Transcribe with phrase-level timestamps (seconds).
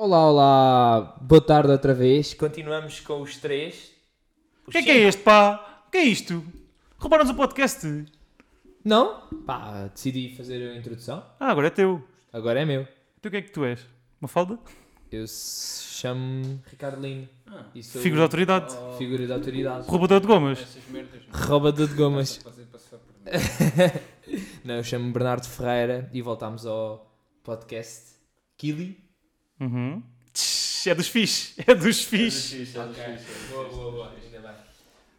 [0.00, 2.32] Olá, olá, boa tarde outra vez.
[2.32, 3.90] Continuamos com os três.
[4.64, 5.82] O que é que é este, pá?
[5.88, 6.40] O que é isto?
[6.98, 8.04] Roubaram-nos o podcast.
[8.84, 9.22] Não?
[9.44, 11.26] Pá, decidi fazer a introdução.
[11.40, 12.00] Ah, agora é teu.
[12.32, 12.86] Agora é meu.
[13.20, 13.84] Tu o que é que tu és?
[14.20, 14.56] Uma falda?
[15.10, 17.28] Eu se chamo Ricardo Lino.
[17.74, 18.76] E sou Figura de autoridade.
[18.98, 19.88] Figura de autoridade.
[19.88, 20.60] Roubador de gomas.
[20.60, 21.22] Essas merdas.
[21.32, 22.36] Roubador de gomas.
[22.36, 24.42] Fazer passar por mim.
[24.64, 27.12] Não, eu chamo-me Bernardo Ferreira e voltámos ao
[27.42, 28.12] podcast
[28.56, 29.07] Kili.
[29.60, 30.02] Uhum.
[30.32, 31.54] Tch, É dos fixe.
[31.66, 32.66] É dos fixe.
[33.50, 34.12] Boa, boa, boa.
[34.24, 34.56] Ainda bem.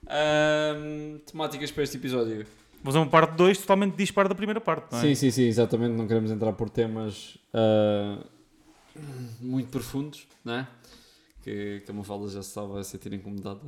[0.07, 2.45] Ahm, temáticas para este episódio.
[2.81, 5.01] Vamos a uma parte 2 totalmente disparo da primeira parte, não é?
[5.01, 5.95] Sim, sim, sim, exatamente.
[5.95, 8.23] Não queremos entrar por temas ah,
[9.41, 10.67] muito profundos, não é?
[11.43, 13.61] Que, que a Mafalda já se estava a sentir incomodada.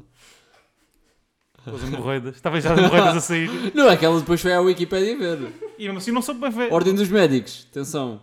[1.66, 2.36] As hemorroidas.
[2.36, 3.50] Estava já as hemorroidas a sair.
[3.76, 5.54] Não, é que ela depois foi à Wikipédia ver.
[5.78, 6.74] E mesmo assim não sou bem ver.
[6.74, 8.22] Ordem dos médicos, atenção.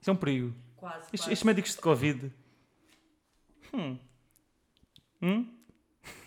[0.00, 0.52] Isso é um perigo.
[0.80, 1.32] Quase, Estes, quase.
[1.32, 2.32] estes médicos de Covid.
[3.74, 3.98] Hum.
[5.22, 5.46] Hum?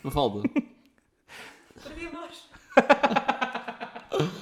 [0.03, 0.47] Mafalda.
[1.83, 2.49] Perdi a voz.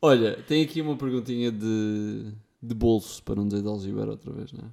[0.00, 4.52] Olha, tem aqui uma perguntinha de, de bolso, para não dizer de algibeira outra vez,
[4.52, 4.70] não é?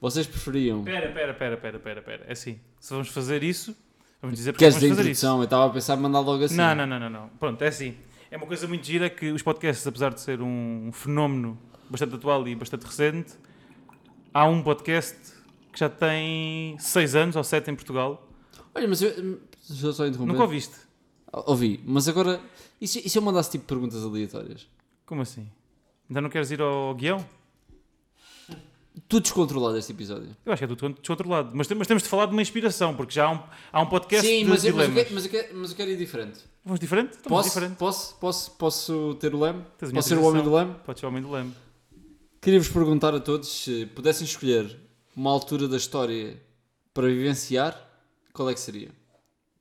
[0.00, 0.82] Vocês preferiam...
[0.82, 2.24] Pera, pera, pera, pera, pera, pera.
[2.26, 2.58] É assim.
[2.80, 3.76] Se vamos fazer isso,
[4.20, 5.20] vamos dizer porque Queres vamos dizer fazer isso.
[5.20, 5.38] introdução?
[5.38, 6.56] Eu estava a pensar em mandar logo assim.
[6.56, 7.28] Não, não, não, não, não.
[7.38, 7.96] Pronto, é assim.
[8.30, 11.56] É uma coisa muito gira que os podcasts, apesar de ser um fenómeno
[11.88, 13.34] bastante atual e bastante recente,
[14.34, 15.16] há um podcast
[15.72, 18.28] que já tem 6 anos ou 7 em Portugal.
[18.74, 19.38] Olha, mas eu...
[19.68, 20.32] Deixa eu só interromper.
[20.32, 20.74] Nunca ouviste?
[21.32, 22.40] Ouvi, mas agora...
[22.80, 24.66] E se, e se eu mandasse tipo perguntas aleatórias?
[25.06, 25.48] Como assim?
[26.10, 27.24] Ainda não queres ir ao guião?
[29.08, 30.36] Tudo descontrolado este episódio.
[30.44, 31.50] Eu acho que é tudo descontrolado.
[31.54, 33.40] Mas, mas temos de falar de uma inspiração, porque já há um,
[33.72, 35.90] há um podcast Sim, mas eu, mas, eu quero, mas, eu quero, mas eu quero
[35.90, 36.40] ir diferente.
[36.64, 37.16] Vamos diferente?
[37.18, 37.76] Então Posso, diferente.
[37.76, 39.64] posso, posso, posso ter o leme?
[39.78, 40.74] Posso ser o homem do leme?
[40.84, 41.52] Pode ser o homem do leme.
[42.44, 44.78] Queria-vos perguntar a todos se pudessem escolher
[45.16, 46.38] uma altura da história
[46.92, 47.74] para vivenciar,
[48.34, 48.90] qual é que seria?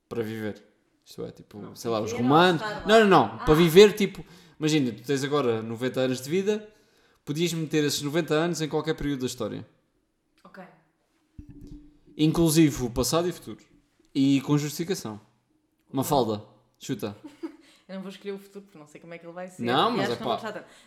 [0.09, 0.61] Para viver.
[1.05, 2.61] Isto é, tipo, sei lá, os romanos.
[2.85, 3.23] Não, não, não.
[3.23, 3.43] Ah.
[3.45, 4.25] Para viver, tipo,
[4.59, 6.69] imagina, tu tens agora 90 anos de vida,
[7.23, 9.65] podias meter esses 90 anos em qualquer período da história.
[10.43, 10.61] Ok.
[12.17, 13.63] Inclusive o passado e o futuro.
[14.13, 15.21] E com justificação.
[15.89, 16.43] Uma falda.
[16.77, 17.15] Chuta.
[17.87, 19.61] Eu não vou escolher o futuro porque não sei como é que ele vai ser.
[19.61, 20.39] Não, mas é que pá.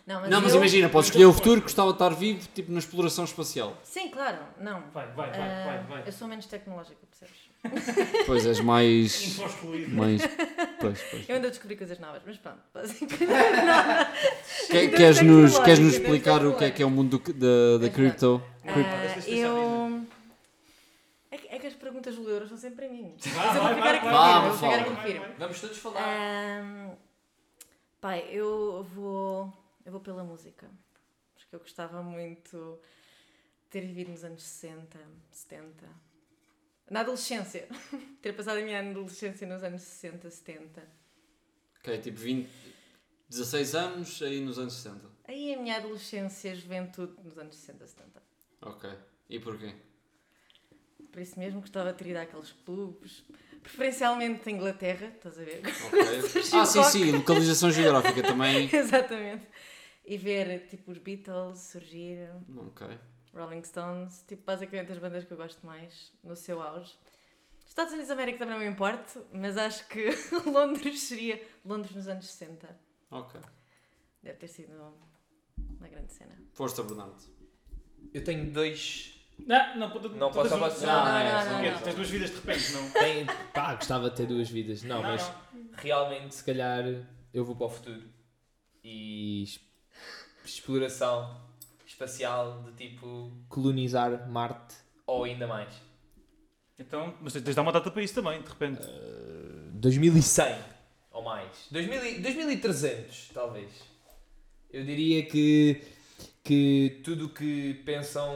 [0.06, 2.72] Não, mas, Não, mas eu- imagina, podes escolher o futuro, gostava de estar vivo, tipo
[2.72, 3.76] na exploração espacial.
[3.82, 4.38] Sim, claro.
[4.58, 4.82] Não.
[4.94, 6.08] Vai, vai, vai, Ah, vai, vai.
[6.08, 7.46] Eu sou menos tecnológica, percebes?
[8.26, 9.38] Pois és mais.
[9.88, 10.22] Mais.
[10.80, 11.28] Pois, pois.
[11.28, 12.60] Eu ainda descobri coisas novas, mas pronto.
[12.72, 13.26] basicamente.
[14.70, 17.84] Que- queres, nos, queres nos explicar o que é que é o mundo do- da,
[17.86, 18.42] da cripto?
[18.62, 20.06] Crypto- Ah, eu.
[21.30, 21.74] É que, é que as
[22.36, 23.16] juleiras são sempre a mim.
[23.16, 25.34] Mas eu vou vai, ficar vai, aqui firme, firme.
[25.38, 26.00] Vamos todos falar.
[26.00, 26.96] Ahm,
[28.00, 29.52] pai, eu vou,
[29.84, 30.70] eu vou pela música.
[31.34, 32.80] Porque eu gostava muito
[33.64, 34.98] de ter vivido nos anos 60,
[35.30, 35.86] 70.
[36.90, 37.68] Na adolescência.
[38.20, 40.88] ter passado a minha adolescência nos anos 60, 70.
[41.78, 42.50] Ok, tipo 20,
[43.28, 45.16] 16 anos aí nos anos 60.
[45.28, 48.22] Aí a minha adolescência, juventude nos anos 60, 70.
[48.62, 48.90] Ok.
[49.28, 49.74] E porquê?
[51.16, 53.24] Por isso mesmo gostava de ter ido àqueles clubes.
[53.62, 55.62] Preferencialmente Inglaterra, estás a ver?
[55.86, 55.98] Ok.
[56.52, 58.68] ah, sim, sim, localização geográfica também.
[58.70, 59.48] Exatamente.
[60.04, 62.28] E ver tipo os Beatles surgir.
[62.54, 62.86] Ok.
[63.32, 66.92] Rolling Stones, tipo, basicamente as bandas que eu gosto mais no seu auge.
[67.66, 70.10] Estados Unidos da América também não me importa, mas acho que
[70.44, 72.78] Londres seria Londres nos anos 60.
[73.10, 73.40] Ok.
[74.22, 74.92] Deve ter sido
[75.56, 76.36] uma grande cena.
[76.52, 77.16] Força, Bernardo.
[78.12, 79.15] Eu tenho dois.
[79.38, 80.86] Não, não, pode- Não posso avançar.
[80.86, 81.78] Não, não, é, não, não, que- não.
[81.80, 82.90] Tens duas vidas de repente, não?
[82.90, 84.82] Tem- Pá, gostava de ter duas vidas.
[84.82, 85.22] Não, Não, mas
[85.54, 85.68] não.
[85.76, 86.84] realmente, se calhar,
[87.32, 88.02] eu vou para o futuro.
[88.82, 89.44] E
[90.44, 91.40] exploração
[91.86, 94.74] espacial de tipo colonizar Marte
[95.06, 95.72] ou ainda mais.
[96.78, 98.82] Então, mas tens de dar uma data para isso também, de repente.
[99.72, 100.58] 2100
[101.10, 101.66] ou mais.
[101.70, 103.70] 2000 e- 2300, talvez.
[104.70, 105.80] Eu diria que,
[106.46, 108.32] que tudo o que pensam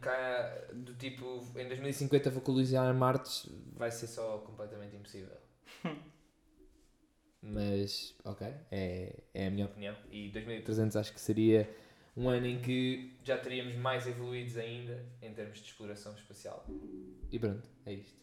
[0.00, 5.36] cá, do tipo em 2050 vou colonizar Marte vai ser só completamente impossível.
[7.42, 9.96] Mas, ok, é, é a minha opinião.
[10.10, 11.68] E 2300 acho que seria
[12.16, 16.64] um ano em que já teríamos mais evoluídos ainda em termos de exploração espacial.
[17.32, 18.22] E pronto, é isto.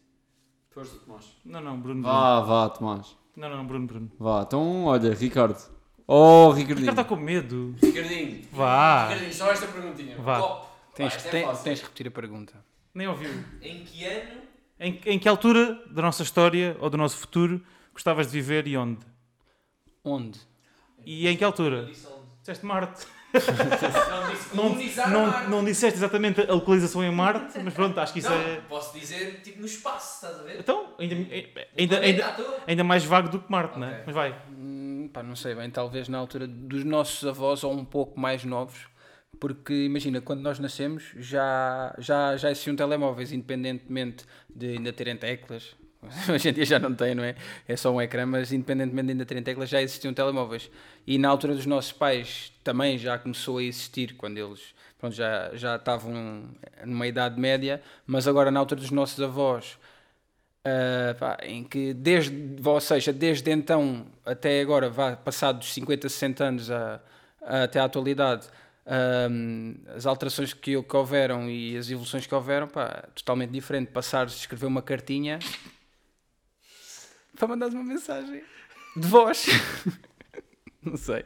[0.70, 1.36] Força, Tomás.
[1.44, 2.00] Não, não, Bruno.
[2.00, 2.18] Bruno.
[2.18, 3.14] Vá, vá, Tomás.
[3.36, 4.10] Não, não, Bruno, Bruno.
[4.18, 5.81] Vá, então olha, Ricardo.
[6.06, 6.86] Oh, O Ricardinho.
[6.86, 7.74] cara está com medo.
[7.82, 8.42] Ricardinho.
[8.52, 9.04] Vá.
[9.08, 10.16] Ricardinho, só esta perguntinha.
[10.18, 10.38] Vá.
[10.38, 10.66] Top.
[10.94, 11.64] Tens, é tem- fácil.
[11.64, 12.54] tens de repetir a pergunta.
[12.94, 13.30] Nem ouviu.
[13.62, 14.42] Em que ano
[14.78, 17.62] Em, em que altura da nossa história ou do nosso futuro
[17.94, 18.98] gostavas de viver e onde?
[20.04, 20.38] Onde?
[21.06, 21.86] E em que altura?
[21.86, 22.22] disse onde?
[22.40, 23.06] Disseste Marte.
[24.54, 25.50] Não disse Não, Marte.
[25.50, 28.60] não disseste exatamente a localização em Marte, mas pronto, acho que isso Não, é.
[28.68, 30.58] posso dizer tipo no espaço, estás a ver?
[30.60, 34.02] Então, ainda, ainda, O ainda, ainda mais vago do que Marte, não é?
[34.04, 34.36] Mas vai.
[35.12, 38.86] Pá, não sei bem, talvez na altura dos nossos avós ou um pouco mais novos,
[39.38, 45.76] porque imagina, quando nós nascemos já, já, já existiam telemóveis, independentemente de ainda terem teclas.
[46.32, 47.34] Hoje em dia já não tem, não é?
[47.68, 50.70] É só um ecrã, mas independentemente de ainda terem teclas, já existiam telemóveis.
[51.06, 55.50] E na altura dos nossos pais também já começou a existir, quando eles pronto, já,
[55.54, 56.44] já estavam
[56.86, 59.76] numa idade média, mas agora na altura dos nossos avós,
[60.64, 66.08] Uh, pá, em que desde, ou seja, desde então até agora, vá, passado dos 50,
[66.08, 67.00] 60 anos a,
[67.42, 68.46] a- até à atualidade,
[69.28, 73.90] um, as alterações que, que houveram e as evoluções que houveram, pá, totalmente diferente.
[73.90, 75.40] Passares de escrever uma cartinha
[77.36, 78.44] para mandares uma mensagem
[78.96, 79.46] de voz.
[80.80, 81.24] Não sei.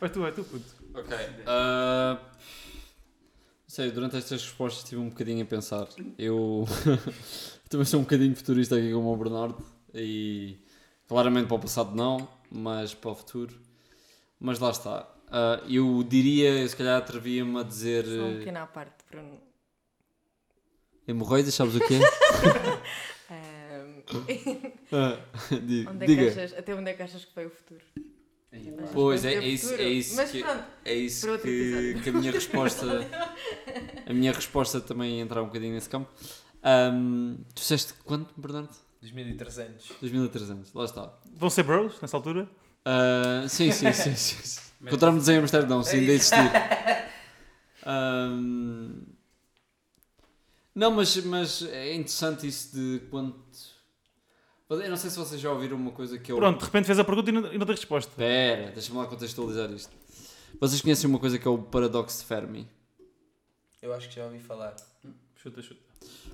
[0.00, 0.74] Vai tu, vai tu, puto.
[0.94, 1.16] Ok.
[1.44, 2.18] não
[3.78, 5.86] sei, durante estas respostas estive um bocadinho a pensar.
[6.18, 6.66] Eu
[7.70, 9.64] também sou um bocadinho futurista aqui como o Bernardo
[9.94, 10.58] e
[11.06, 13.54] claramente para o passado não, mas para o futuro.
[14.40, 15.08] Mas lá está.
[15.30, 19.04] Ah, eu diria, eu se calhar atrevia-me a dizer Só um eh, pequeno à parte,
[19.08, 19.38] Bruno.
[21.06, 21.98] hemorroidas, sabes o quê?
[23.30, 24.02] Ahm,
[24.90, 25.18] Ah,
[25.60, 26.30] di- onde é Diga.
[26.30, 27.84] achas, até onde é que achas que foi o futuro?
[28.52, 32.12] Achas Pois, é, é isso, é isso Mas que, pronto, é isso que, que a
[32.12, 32.86] minha resposta
[34.06, 36.10] a minha resposta também entra um bocadinho nesse campo.
[36.62, 38.74] Ahm, tu disseste quanto, Bernardo?
[39.02, 39.92] 2300.
[40.00, 41.18] 2300, lá está.
[41.36, 42.48] Vão ser bros nessa altura?
[42.84, 44.14] Ah, sim, sim, sim.
[44.16, 44.60] sim, sim.
[44.82, 46.38] Encontramos em Amsterdão, se ainda existir.
[47.84, 49.02] Ahm,
[50.74, 53.77] não, mas, mas é interessante isso de quanto.
[54.70, 56.36] Eu não sei se vocês já ouviram uma coisa que o.
[56.36, 58.10] Pronto, de repente fez a pergunta e não, e não tem resposta.
[58.10, 59.96] Espera, deixa-me lá contextualizar isto.
[60.60, 62.68] Vocês conhecem uma coisa que é o paradoxo de Fermi?
[63.80, 64.76] Eu acho que já ouvi falar.
[65.36, 65.80] Chuta, chuta.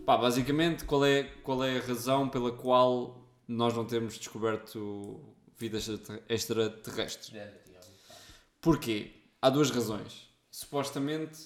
[0.04, 5.20] Pá, basicamente, qual é, qual é a razão pela qual nós não temos descoberto
[5.56, 7.38] vida extra- extraterrestre?
[8.60, 9.12] Porquê?
[9.40, 10.28] Há duas razões.
[10.50, 11.38] Supostamente,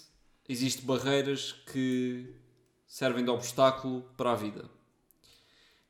[0.48, 2.34] existem barreiras que
[2.86, 4.70] servem de obstáculo para a vida.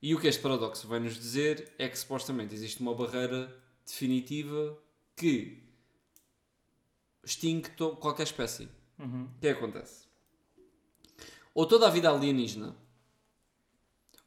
[0.01, 3.55] E o que este paradoxo vai nos dizer é que supostamente existe uma barreira
[3.85, 4.79] definitiva
[5.17, 5.63] que
[7.25, 8.69] extingue qualquer espécie.
[8.99, 9.25] Uhum.
[9.25, 10.07] O que é que acontece?
[11.55, 12.77] Ou toda a vida alienígena,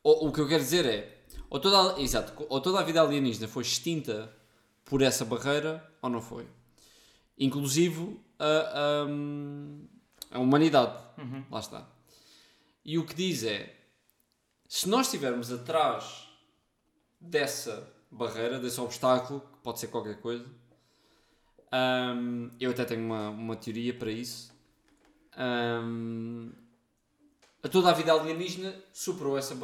[0.03, 3.01] ou o que eu quero dizer é, ou toda a, exato, ou toda a vida
[3.01, 4.35] alienígena foi extinta
[4.83, 6.47] por essa barreira, ou não foi.
[7.37, 9.05] Inclusive a,
[10.33, 11.01] a, a humanidade.
[11.17, 11.45] Uhum.
[11.49, 11.89] Lá está.
[12.83, 13.80] E o que diz é,
[14.73, 16.29] se nós estivermos atrás
[17.19, 20.45] dessa barreira, desse obstáculo, que pode ser qualquer coisa,
[22.15, 24.49] hum, eu até tenho uma, uma teoria para isso.
[25.37, 26.53] hum,
[27.61, 29.57] a toda a vida alienígena superou essa,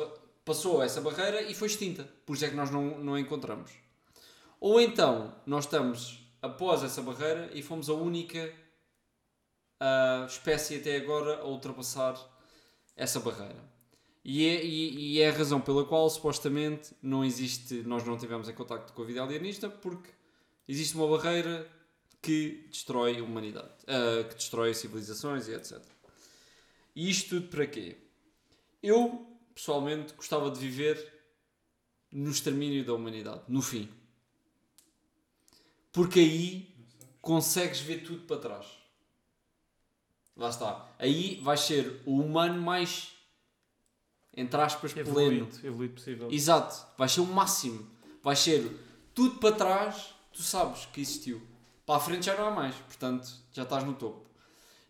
[0.44, 2.04] passou essa barreira e foi extinta.
[2.26, 3.72] Por isso é que nós não, não a encontramos.
[4.60, 8.54] Ou então, nós estamos após essa barreira e fomos a única
[9.80, 12.20] ah, espécie até agora a ultrapassar
[12.94, 13.77] essa barreira.
[14.30, 18.50] E é, e- e é a razão pela qual supostamente não existe, nós não tivemos
[18.50, 20.10] em contacto com a vida alienígena porque
[20.68, 21.66] existe uma barreira
[22.22, 25.82] que destrói a humanidade, ah, que destrói civilizações e etc.
[26.94, 27.96] E isto tudo para quê?
[28.84, 31.14] Eu, pessoalmente, gostava de viver
[32.12, 33.90] no extermínio da humanidade, no fim.
[35.94, 36.76] Porque aí
[37.22, 38.66] consegues ver tudo para trás.
[40.36, 40.94] Lá está.
[41.00, 43.14] Aí vais ser o humano mais,
[44.38, 45.10] entre aspas, pleno.
[45.10, 46.32] Evoluído, evoluído possível.
[46.32, 46.86] Exato.
[46.96, 47.86] Vais ser o máximo.
[48.24, 48.72] Vais ser
[49.14, 51.42] tudo para trás, tu sabes que existiu.
[51.86, 52.76] Para a frente já não há mais.
[52.76, 54.28] Portanto, já estás no topo.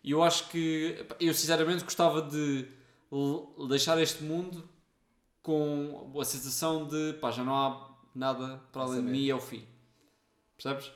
[0.04, 2.68] E eu acho que, eu sinceramente gostava de
[3.68, 4.68] deixar este mundo
[5.42, 9.34] com a sensação de, pá, já não há nada para além de mim e é
[9.34, 9.66] o fim.
[10.56, 10.92] Percebes?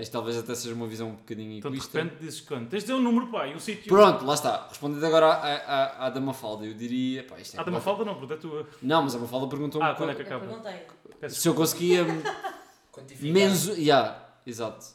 [0.00, 2.68] Isto talvez até seja uma visão um bocadinho Então de repente dizes quanto?
[2.68, 3.88] Tens de dizer um número, pá, e um sítio.
[3.88, 4.66] Pronto, lá está.
[4.68, 7.24] Respondendo agora à, à, à da Mafalda, eu diria.
[7.24, 8.66] Pá, isto é da Mafalda não, porque é tua.
[8.82, 10.46] Não, mas a Mafalda perguntou-me Ah, quando é que Eu acaba?
[10.46, 10.86] perguntei.
[11.20, 12.04] Peço se eu conseguia
[12.92, 13.32] Quantificar.
[13.32, 13.66] menos.
[13.76, 14.86] Yeah, exato.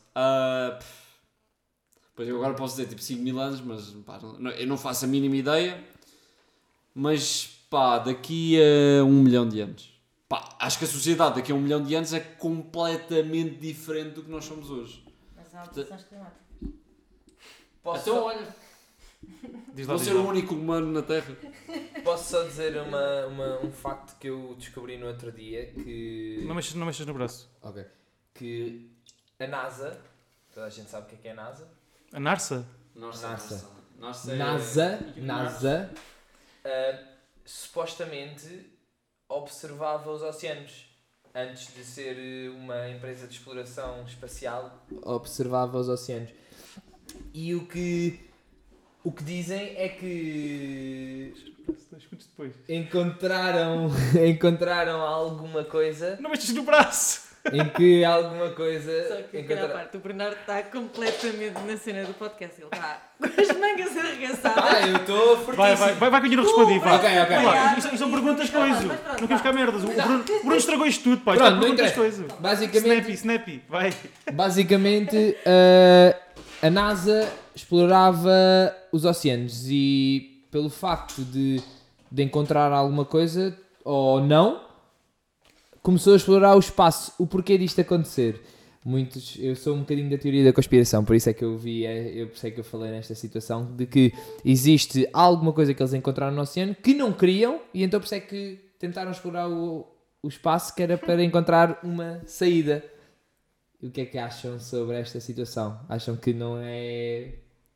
[0.79, 0.89] Pff.
[2.15, 5.05] pois eu agora posso dizer tipo 5 mil anos, mas pá, não- eu não faço
[5.05, 5.83] a mínima ideia.
[6.95, 9.92] Mas pá, daqui a um milhão de anos.
[10.29, 14.23] Pá, acho que a sociedade daqui a um milhão de anos é completamente diferente do
[14.23, 15.05] que nós somos hoje.
[15.35, 16.41] Mas há alterações climáticas.
[17.83, 18.55] Posso, então, só, olha,
[19.73, 20.29] Diz lá, vou diz ser o lá.
[20.29, 21.35] único humano na Terra.
[22.03, 26.43] posso só dizer uma, uma, um facto que eu descobri no outro dia que.
[26.45, 27.49] Não mexas, não mexas no braço.
[27.61, 27.85] Ok.
[28.33, 28.89] Que
[29.39, 30.01] a NASA
[30.53, 31.67] Toda a gente sabe o que é, que é a NASA.
[32.13, 32.65] A Narsa?
[32.95, 33.55] Nossa, NASA.
[33.55, 33.83] nossa.
[33.97, 35.91] Nossa, é- NASA, NASA
[36.63, 36.99] ah,
[37.45, 38.72] supostamente
[39.37, 40.85] observava os oceanos.
[41.35, 46.29] Antes de ser eh, uma empresa de exploração espacial, observava os oceanos.
[47.33, 48.19] E o que,
[49.03, 51.33] o que dizem é que
[52.69, 53.89] encontraram,
[54.27, 57.32] encontraram alguma coisa Não mexes no braço!
[57.51, 59.07] Em que alguma coisa.
[59.07, 62.61] Só que pequena encontra- parte, o Bernardo está completamente na cena do podcast.
[62.61, 64.63] Ele está com as mangas arregaçadas.
[64.63, 65.55] Ah, eu estou fortíssimo.
[65.55, 66.79] Vai, vai, vai, vai que eu não respondi.
[66.79, 66.95] Vai.
[66.95, 67.35] Ok, ok.
[67.45, 68.83] Vai Isto, isto são perguntas coisas.
[68.83, 69.83] Não quero ficar merdas.
[69.83, 71.33] O Bruno, Bruno estragou isto tudo, pá.
[71.33, 72.31] Isto Pronto, perguntas coisas.
[72.39, 73.63] Basicamente, Snappy, snappy.
[73.69, 73.93] Vai.
[74.31, 76.15] basicamente uh,
[76.61, 78.31] a NASA explorava
[78.91, 81.61] os oceanos e pelo facto de,
[82.11, 84.61] de encontrar alguma coisa ou não,
[85.83, 87.13] começou a explorar o espaço.
[87.19, 88.41] O porquê disto acontecer?
[88.85, 91.85] Muitos, eu sou um bocadinho da teoria da conspiração, por isso é que eu vi,
[91.85, 94.11] é, eu sei que eu falei nesta situação de que
[94.43, 98.15] existe alguma coisa que eles encontraram no oceano que não queriam e então por isso
[98.15, 99.87] é que tentaram explorar o,
[100.21, 102.83] o espaço que era para encontrar uma saída.
[103.81, 105.79] E o que é que acham sobre esta situação?
[105.87, 107.35] Acham que não é.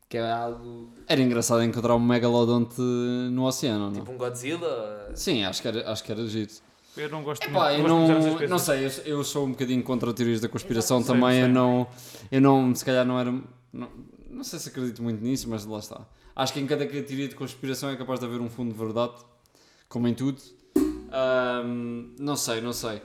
[0.10, 0.94] que é algo.
[1.08, 3.94] Era engraçado encontrar um megalodonte no oceano, não?
[3.94, 5.12] tipo um Godzilla?
[5.16, 6.67] Sim, acho que era, acho que era giro.
[6.98, 8.12] Eu não gosto Epá, eu muito.
[8.12, 8.50] essas não, coisas.
[8.50, 11.32] não sei, eu, eu sou um bocadinho contra teorias da conspiração Sei, também.
[11.32, 11.44] sei.
[11.44, 11.88] Eu não,
[12.32, 13.32] eu não, se calhar não era.
[13.74, 13.90] Não,
[14.30, 16.02] não sei se acredito muito nisso, mas lá está.
[16.36, 19.14] Acho que em cada teoria de conspiração é capaz de haver um fundo de verdade,
[19.90, 20.42] como em tudo.
[21.12, 23.02] Ahm, não sei, não sei.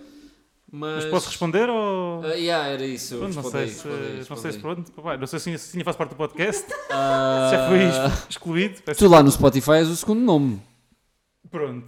[0.75, 2.23] Mas, Mas posso responder ou.
[2.25, 3.19] Ah, yeah, era isso.
[3.19, 3.87] Pronto, não sei se,
[4.31, 4.91] não sei se pronto.
[4.93, 6.65] Pá, Não sei se tinha faz parte do podcast.
[6.91, 8.83] Ah, Já foi ex- excluído.
[8.83, 10.63] Peço Tu lá no Spotify és o segundo nome.
[11.53, 11.87] Pronto.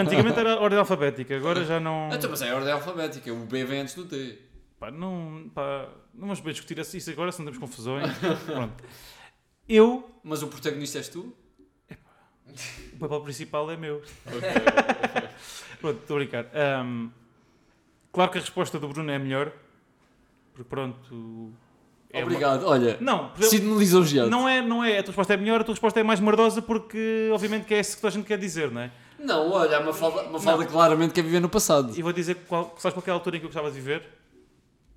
[0.00, 2.08] Antigamente era ordem alfabética, agora já não.
[2.12, 4.38] Então, mas é a ordem alfabética, o B vem antes do T.
[4.78, 8.08] Pá, não, pá, não vamos bem discutir isso agora, se não temos confusões.
[8.46, 8.84] Pronto.
[9.68, 11.34] Eu, Mas o protagonista és tu?
[12.94, 14.02] o papel principal é meu.
[15.80, 16.46] Pronto, estou a brincar.
[16.54, 17.10] Ahm,
[18.12, 19.52] claro que a resposta do Bruno é melhor.
[20.52, 21.52] Porque pronto.
[22.12, 22.96] É uma- Obrigado, olha.
[23.00, 24.28] Não, Sinto-me lisonjeado.
[24.30, 24.98] não é, não é.
[24.98, 27.80] A tua resposta é melhor, a tua resposta é mais merdosa porque, obviamente, que é
[27.80, 28.90] isso que toda a gente quer dizer, não é?
[29.18, 31.92] Não, olha, uma falda, uma falda claramente quer viver no passado.
[31.96, 34.02] E vou dizer qual, sabes qual é a altura em que eu gostava de viver?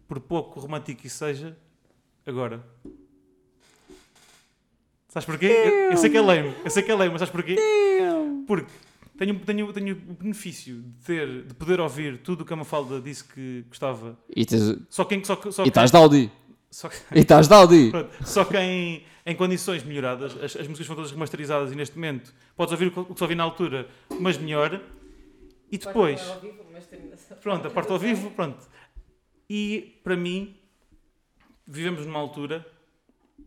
[0.08, 1.56] Por pouco romântico que isso seja,
[2.26, 2.64] agora.
[5.10, 5.46] Sabes porquê?
[5.46, 7.56] Eu, eu sei que é lame, eu sei que é lame, mas sabes porquê?
[8.48, 8.68] Porque
[9.18, 13.00] tenho, tenho, tenho o benefício de, ter, de poder ouvir tudo o que a Mafalda
[13.00, 14.18] disse que gostava.
[14.36, 15.24] E, tens, Só quem.
[15.24, 16.32] Só, que- só e quem- estás de Audi.
[16.76, 17.88] Só, E estás de Audi.
[17.90, 21.96] pronto, só que em, em condições melhoradas, as, as músicas foram todas remasterizadas e neste
[21.96, 23.88] momento podes ouvir o que, o que só ouvi na altura,
[24.20, 24.82] mas melhor.
[25.72, 26.22] E depois.
[27.42, 28.68] Pronto, a parte ao vivo, pronto.
[29.50, 30.54] E para mim,
[31.66, 32.68] vivemos numa altura,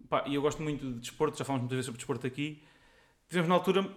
[0.08, 2.62] pá, e eu gosto muito de desporto, já falamos muitas vezes sobre desporto aqui.
[3.28, 3.94] Vivemos na altura,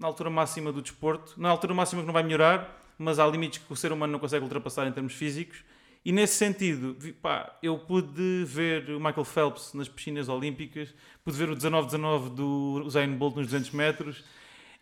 [0.00, 3.62] na altura máxima do desporto, na altura máxima que não vai melhorar, mas há limites
[3.62, 5.62] que o ser humano não consegue ultrapassar em termos físicos.
[6.06, 10.94] E nesse sentido, pá, eu pude ver o Michael Phelps nas piscinas olímpicas,
[11.24, 14.24] pude ver o 19-19 do Usain Bolt nos 200 metros,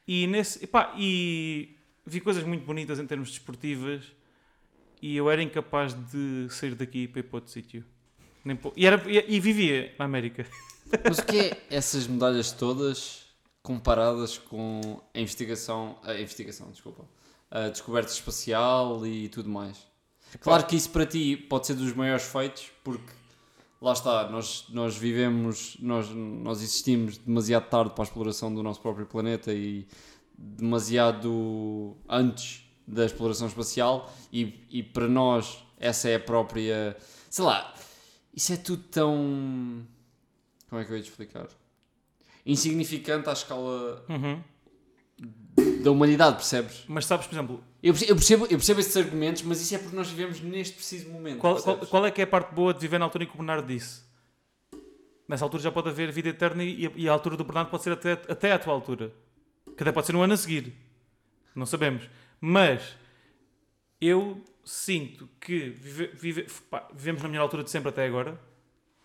[0.06, 4.04] e, nesse, epá, e vi coisas muito bonitas em termos desportivas
[5.00, 7.82] e eu era incapaz de sair daqui para ir para outro sítio.
[8.76, 10.46] E, era, e, e vivia na América.
[11.08, 17.08] Mas o que é essas medalhas todas comparadas com a investigação, a investigação, desculpa,
[17.50, 19.93] a descoberta espacial e tudo mais?
[20.40, 23.12] Claro que isso para ti pode ser dos maiores feitos, porque
[23.80, 28.80] lá está, nós, nós vivemos, nós, nós existimos demasiado tarde para a exploração do nosso
[28.80, 29.86] próprio planeta e
[30.36, 36.96] demasiado antes da exploração espacial e, e para nós essa é a própria,
[37.30, 37.72] sei lá,
[38.34, 39.86] isso é tudo tão
[40.68, 41.46] como é que eu ia te explicar?
[42.44, 44.42] Insignificante à escala Uhum.
[45.82, 46.84] da humanidade, percebes?
[46.88, 49.78] Mas sabes, por exemplo, Eu percebo, eu, percebo, eu percebo esses argumentos, mas isso é
[49.78, 51.38] porque nós vivemos neste preciso momento.
[51.38, 53.34] qual, qual, qual é que é a parte boa de viver na altura em que
[53.34, 54.02] o Bernardo disse?
[55.28, 57.92] Nessa altura já pode haver vida eterna e, e a altura do Bernardo pode ser
[57.92, 59.12] até, até à tua altura.
[59.76, 60.72] Que até pode ser um ano a seguir.
[61.54, 62.08] Não sabemos.
[62.40, 62.94] Mas
[64.00, 68.38] eu sinto que vive- vive- pá, vivemos na melhor altura de sempre até agora.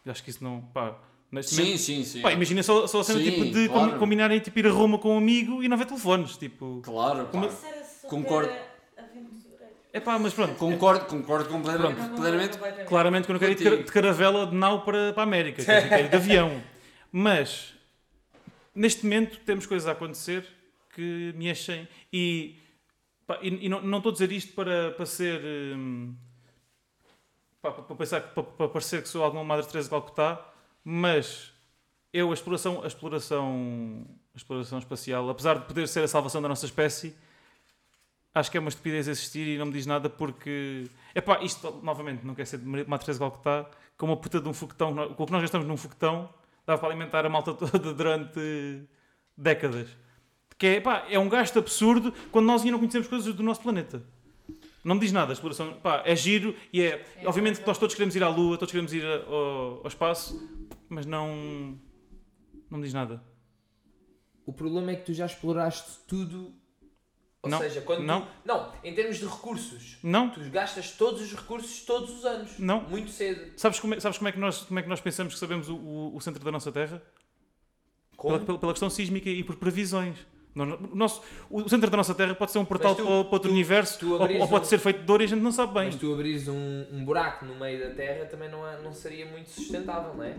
[0.05, 0.62] Eu acho que isso não.
[0.74, 0.98] Pá,
[1.31, 2.21] neste Sim, momento- sim, sim.
[2.21, 4.00] Pá, imagina só, só a cena Sim, tipo, de claro.
[4.00, 6.38] combinarem tipo, ir a Roma com um amigo e não haver telefones.
[6.38, 7.55] Tipo, Claro, Como- pá.
[8.09, 8.68] Concordo.
[9.91, 10.55] É pá, mas pronto.
[10.55, 12.10] Concordo, concordo completamente.
[12.15, 12.58] plenamente.
[12.88, 13.77] Claramente que eu não quero ir de, Contigo.
[13.77, 16.63] car- de caravela de nau para, para a América, quero ir- quero ir de avião.
[17.12, 17.74] Mas
[18.75, 20.46] neste momento temos coisas a acontecer
[20.93, 22.58] que me enchem e,
[23.25, 25.41] pá, e, e não, não estou a dizer isto para, para ser
[25.75, 26.13] hum,
[27.62, 30.46] pá, para, pensar, que- para, para parecer que sou alguma Madre Teresa de Calcutá,
[30.84, 31.51] mas
[32.13, 36.48] eu, a exploração, a exploração, a exploração espacial, apesar de poder ser a salvação da
[36.48, 37.15] nossa espécie,
[38.33, 40.86] acho que é uma estupidez existir e não me diz nada porque.
[41.13, 45.13] Epá, isto, novamente, não quer ser de de Calcutá, com uma puta de um foguetão,
[45.13, 46.29] com o que nós gastamos num foguetão,
[46.65, 48.88] dava para alimentar a malta toda durante
[49.36, 49.89] décadas.
[50.57, 53.62] Que é, pá, é um gasto absurdo quando nós ainda não conhecemos coisas do nosso
[53.62, 54.03] planeta.
[54.83, 57.05] Não me diz nada, a exploração pá, é giro e é.
[57.17, 60.41] É obviamente que nós todos queremos ir à Lua, todos queremos ir ao, ao espaço,
[60.88, 61.77] mas não.
[62.69, 63.24] Não me diz nada.
[64.45, 66.53] O problema é que tu já exploraste tudo.
[67.41, 68.22] Ou Não, seja, quando não.
[68.22, 70.29] tu- não, em termos de recursos, Não?
[70.29, 72.60] tu gastas todos os recursos todos os anos.
[72.60, 72.81] Não.
[72.81, 73.53] Muito cedo.
[73.55, 75.69] Sabes como é, sabes como é, que, nós, como é que nós pensamos que sabemos
[75.69, 77.01] o, o, o centro da nossa Terra?
[78.17, 78.34] Como?
[78.34, 80.17] Pela, pela, pela questão sísmica e por previsões.
[80.56, 83.50] O, nosso, o centro da nossa Terra pode ser um portal tu- para, outro tu-
[83.50, 85.74] universo tu ou, abris ou pode ser feito de ouro e a gente não sabe
[85.75, 85.86] bem.
[85.86, 89.25] Mas tu abrires um, um buraco no meio da Terra também não, é- não seria
[89.27, 90.36] muito sustentável, não é?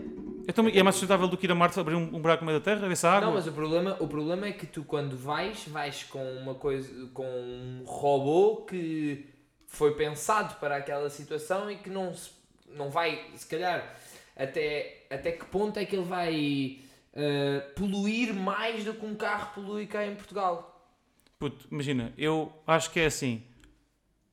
[0.47, 2.51] Então, e é mais sustentável do que ir a Marte abrir um, um buraco no
[2.51, 3.27] meio da Terra, ver se há água?
[3.29, 7.07] Não, mas o problema, o problema é que tu quando vais, vais com uma coisa,
[7.13, 9.27] com um robô que
[9.67, 12.31] foi pensado para aquela situação e que não, se,
[12.75, 13.95] não vai, se calhar,
[14.35, 16.79] até, até que ponto é que ele vai
[17.13, 20.89] eh, poluir mais do que um carro polui cá em Portugal.
[21.37, 23.43] Puto, imagina, eu acho que é assim.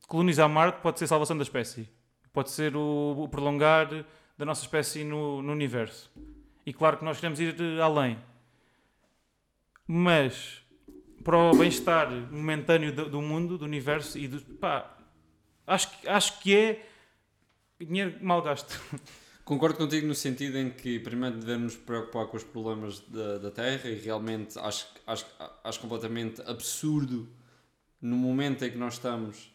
[0.06, 1.88] Colonizar Marte pode ser salvação da espécie.
[2.32, 4.04] Pode ser o, o prolongar
[4.36, 6.10] da nossa espécie no, no universo.
[6.64, 8.18] E claro que nós queremos ir eh, além.
[9.86, 10.62] Mas
[11.24, 14.40] para o bem-estar momentâneo do, do mundo, do universo e do.
[14.56, 14.96] pá,
[15.66, 16.86] acho, acho que é
[17.80, 18.80] dinheiro mal gasto.
[19.48, 23.50] Concordo contigo no sentido em que primeiro devemos nos preocupar com os problemas da, da
[23.50, 25.24] Terra e realmente acho, acho,
[25.64, 27.26] acho completamente absurdo
[27.98, 29.50] no momento em que nós estamos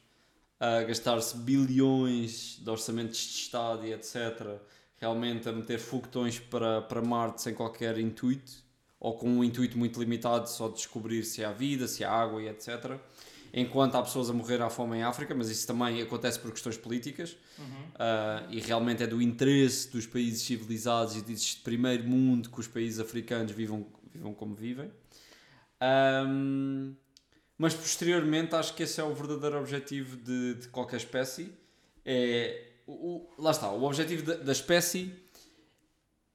[0.59, 4.59] a gastar-se bilhões de orçamentos de Estado e etc.
[4.99, 8.51] Realmente a meter foguetões para, para Marte sem qualquer intuito
[8.99, 12.41] ou com um intuito muito limitado só de descobrir se há vida, se há água
[12.41, 12.99] e etc.
[13.55, 16.75] Enquanto há pessoas a morrer à fome em África, mas isso também acontece por questões
[16.75, 17.33] políticas.
[17.59, 22.67] Uh, e realmente é do interesse dos países civilizados e deste primeiro mundo que os
[22.67, 24.89] países africanos vivam, vivam como vivem.
[26.27, 26.95] Um,
[27.57, 31.51] mas posteriormente acho que esse é o verdadeiro objetivo de, de qualquer espécie.
[32.03, 35.13] É, o, o- lá está, o objetivo da, da espécie,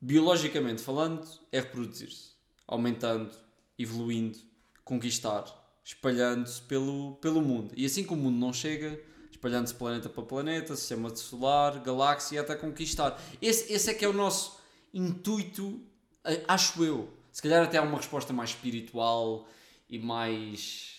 [0.00, 2.30] biologicamente falando, é reproduzir-se,
[2.66, 3.30] aumentando,
[3.78, 4.38] evoluindo,
[4.84, 5.44] conquistar,
[5.88, 7.72] espalhando-se pelo, pelo mundo.
[7.74, 12.54] E assim que o mundo não chega, espalhando-se planeta para planeta, sistema solar, galáxia, até
[12.54, 13.18] conquistar.
[13.40, 14.60] Esse, esse é que é o nosso
[14.92, 15.80] intuito,
[16.24, 17.10] eh, acho eu.
[17.32, 19.48] Se calhar até há uma resposta mais espiritual
[19.88, 20.96] e mais.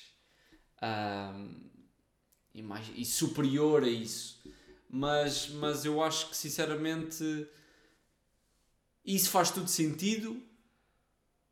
[0.82, 1.69] ahm,
[2.56, 4.41] e, mais e superior a isso.
[4.89, 7.47] Mas, mas eu acho que sinceramente
[9.06, 10.41] isso faz tudo sentido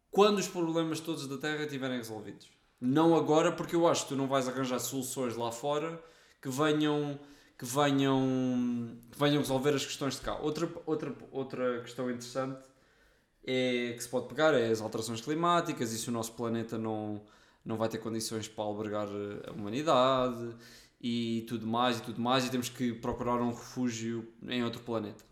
[0.10, 2.57] quando os problemas todos da Terra estiverem resolvidos.
[2.80, 6.02] Não agora, porque eu acho que tu não vais arranjar soluções lá fora
[6.42, 7.20] que venham
[7.58, 10.36] que venham que venham resolver as questões de cá.
[10.38, 12.64] Outra outra outra questão interessante
[13.44, 17.22] é que se pode pegar é as alterações climáticas e se o nosso planeta não
[17.66, 20.56] não vai ter condições para albergar eh, a humanidade
[21.02, 25.24] e tudo mais e tudo mais e temos que procurar um refúgio em outro planeta.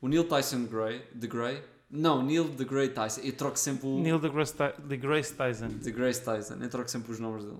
[0.00, 3.98] O Neil Tyson Gray, de Gray, não, Neil de Gray Tyson, eu troco sempre o
[3.98, 5.68] Neil deGrasse Ty- deGrasse Tyson.
[5.68, 7.58] de Grace Tyson, eu troco sempre os nomes dele.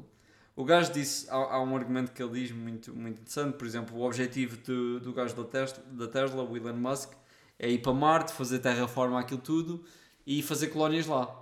[0.57, 3.97] O gajo disse, há, há um argumento que ele diz muito, muito interessante, por exemplo,
[3.97, 7.13] o objetivo do, do gajo da Tesla, da Tesla, o Elon Musk,
[7.59, 9.83] é ir para Marte, fazer terraforma aquilo tudo
[10.27, 11.35] e fazer colónias lá.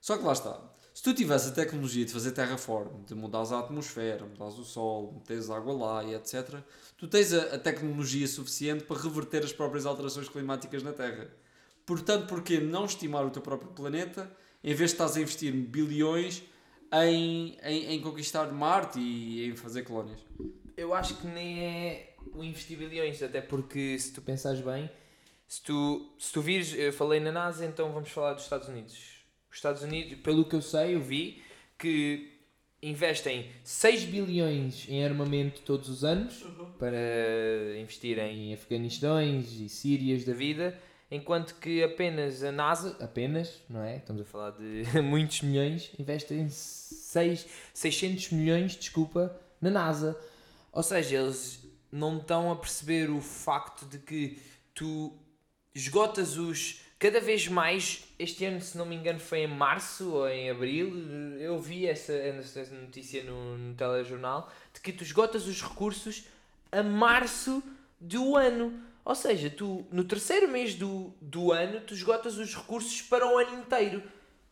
[0.00, 0.60] Só que lá está,
[0.94, 5.12] se tu tivesse a tecnologia de fazer terraform, de mudares a atmosfera, mudares o sol,
[5.14, 6.60] meteres água lá e etc.,
[6.96, 11.28] tu tens a, a tecnologia suficiente para reverter as próprias alterações climáticas na Terra.
[11.86, 14.30] Portanto, porquê não estimar o teu próprio planeta
[14.62, 16.42] em vez de estás a investir bilhões
[16.92, 20.18] em, em, em conquistar Marte e em fazer colónias?
[20.76, 24.90] Eu acho que nem é o investir bilhões, até porque se tu pensares bem,
[25.46, 29.24] se tu, se tu vires, eu falei na NASA, então vamos falar dos Estados Unidos.
[29.48, 31.42] Os Estados Unidos, pelo que eu sei, eu vi
[31.78, 32.32] que
[32.82, 36.44] investem 6 bilhões em armamento todos os anos
[36.78, 40.78] para investir em Afeganistões e Sírias da vida,
[41.10, 43.96] enquanto que apenas a NASA, apenas, não é?
[43.96, 50.18] Estamos a falar de muitos milhões, investem 6, 600 milhões, desculpa, na NASA.
[50.72, 54.38] Ou seja, eles não estão a perceber o facto de que
[54.74, 55.12] tu
[55.74, 56.82] esgotas os.
[56.98, 60.90] Cada vez mais, este ano, se não me engano, foi em março ou em abril,
[61.38, 66.24] eu vi essa, essa notícia no, no telejornal, de que tu esgotas os recursos
[66.72, 67.62] a março
[68.00, 68.82] do ano.
[69.06, 73.38] Ou seja, tu no terceiro mês do, do ano tu esgotas os recursos para o
[73.38, 74.02] ano inteiro.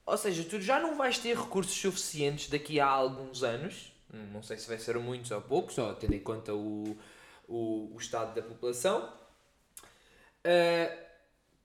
[0.06, 3.92] Ou seja, tu já não vais ter recursos suficientes daqui a alguns anos.
[4.32, 6.96] Não sei se vai ser muitos ou poucos, só tendo em conta o,
[7.48, 9.12] o, o estado da população.
[10.46, 11.04] Uh,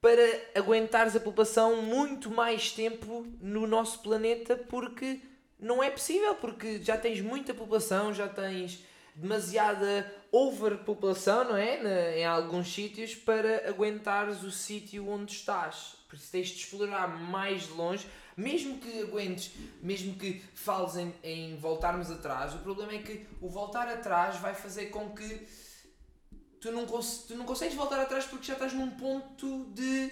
[0.00, 0.22] para
[0.56, 5.20] aguentares a população muito mais tempo no nosso planeta porque
[5.60, 8.82] não é possível, porque já tens muita população, já tens
[9.20, 11.82] demasiada overpopulação, não é?
[11.82, 15.96] Na, em alguns sítios para aguentares o sítio onde estás.
[16.08, 18.06] Por isso tens de explorar mais longe,
[18.36, 19.52] mesmo que aguentes,
[19.82, 24.54] mesmo que fales em, em voltarmos atrás, o problema é que o voltar atrás vai
[24.54, 25.46] fazer com que
[26.60, 30.10] tu não, tu não consegues voltar atrás porque já estás num ponto de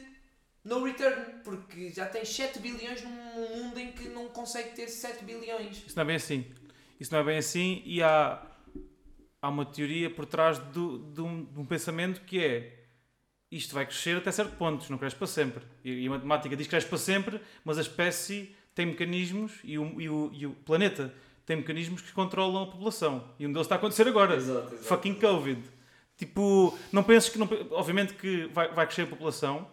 [0.64, 5.24] no return, porque já tens 7 bilhões num mundo em que não consegue ter 7
[5.24, 5.84] bilhões.
[5.86, 6.44] Isso não é bem assim.
[7.00, 8.42] Isso não é bem assim e há
[9.40, 12.74] há uma teoria por trás do, de, um, de um pensamento que é
[13.50, 15.64] isto vai crescer até certo ponto, não cresce para sempre.
[15.82, 19.78] E, e, a matemática diz que cresce para sempre, mas a espécie tem mecanismos e
[19.78, 21.14] o, e o, e o planeta
[21.46, 23.24] tem mecanismos que controlam a população.
[23.38, 24.36] E um deles está a acontecer agora.
[24.36, 24.84] Exato, exato.
[24.84, 25.62] Fucking Covid.
[26.16, 27.38] Tipo, não penses que.
[27.38, 29.66] Não, obviamente que vai, vai crescer a população.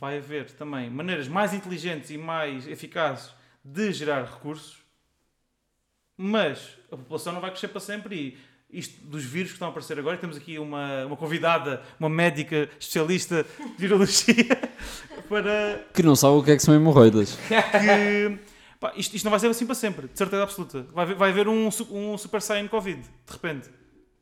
[0.00, 4.78] Vai haver também maneiras mais inteligentes e mais eficazes de gerar recursos
[6.18, 8.38] mas a população não vai crescer para sempre e
[8.70, 12.68] isto dos vírus que estão a aparecer agora, temos aqui uma, uma convidada, uma médica
[12.78, 14.44] especialista de virologia
[15.28, 15.86] para...
[15.94, 17.38] Que não sabe o que é que são hemorroidas.
[17.48, 18.38] Que,
[18.78, 20.86] pá, isto, isto não vai ser assim para sempre, de certeza absoluta.
[20.92, 23.70] Vai, vai haver um, um Super Saiyan Covid, de repente.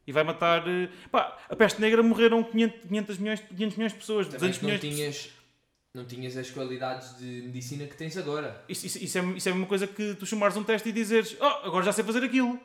[0.07, 0.63] E vai matar...
[1.11, 4.81] Pá, a peste negra morreram 500, 500, milhões, 500 milhões de pessoas, Também 200 milhões
[4.81, 5.36] de pessoas
[5.97, 8.63] não tinhas as qualidades de medicina que tens agora.
[8.69, 11.67] Isso, isso, isso, é, isso é coisa que tu chamares um teste e dizeres, oh,
[11.67, 12.61] agora já sei fazer aquilo.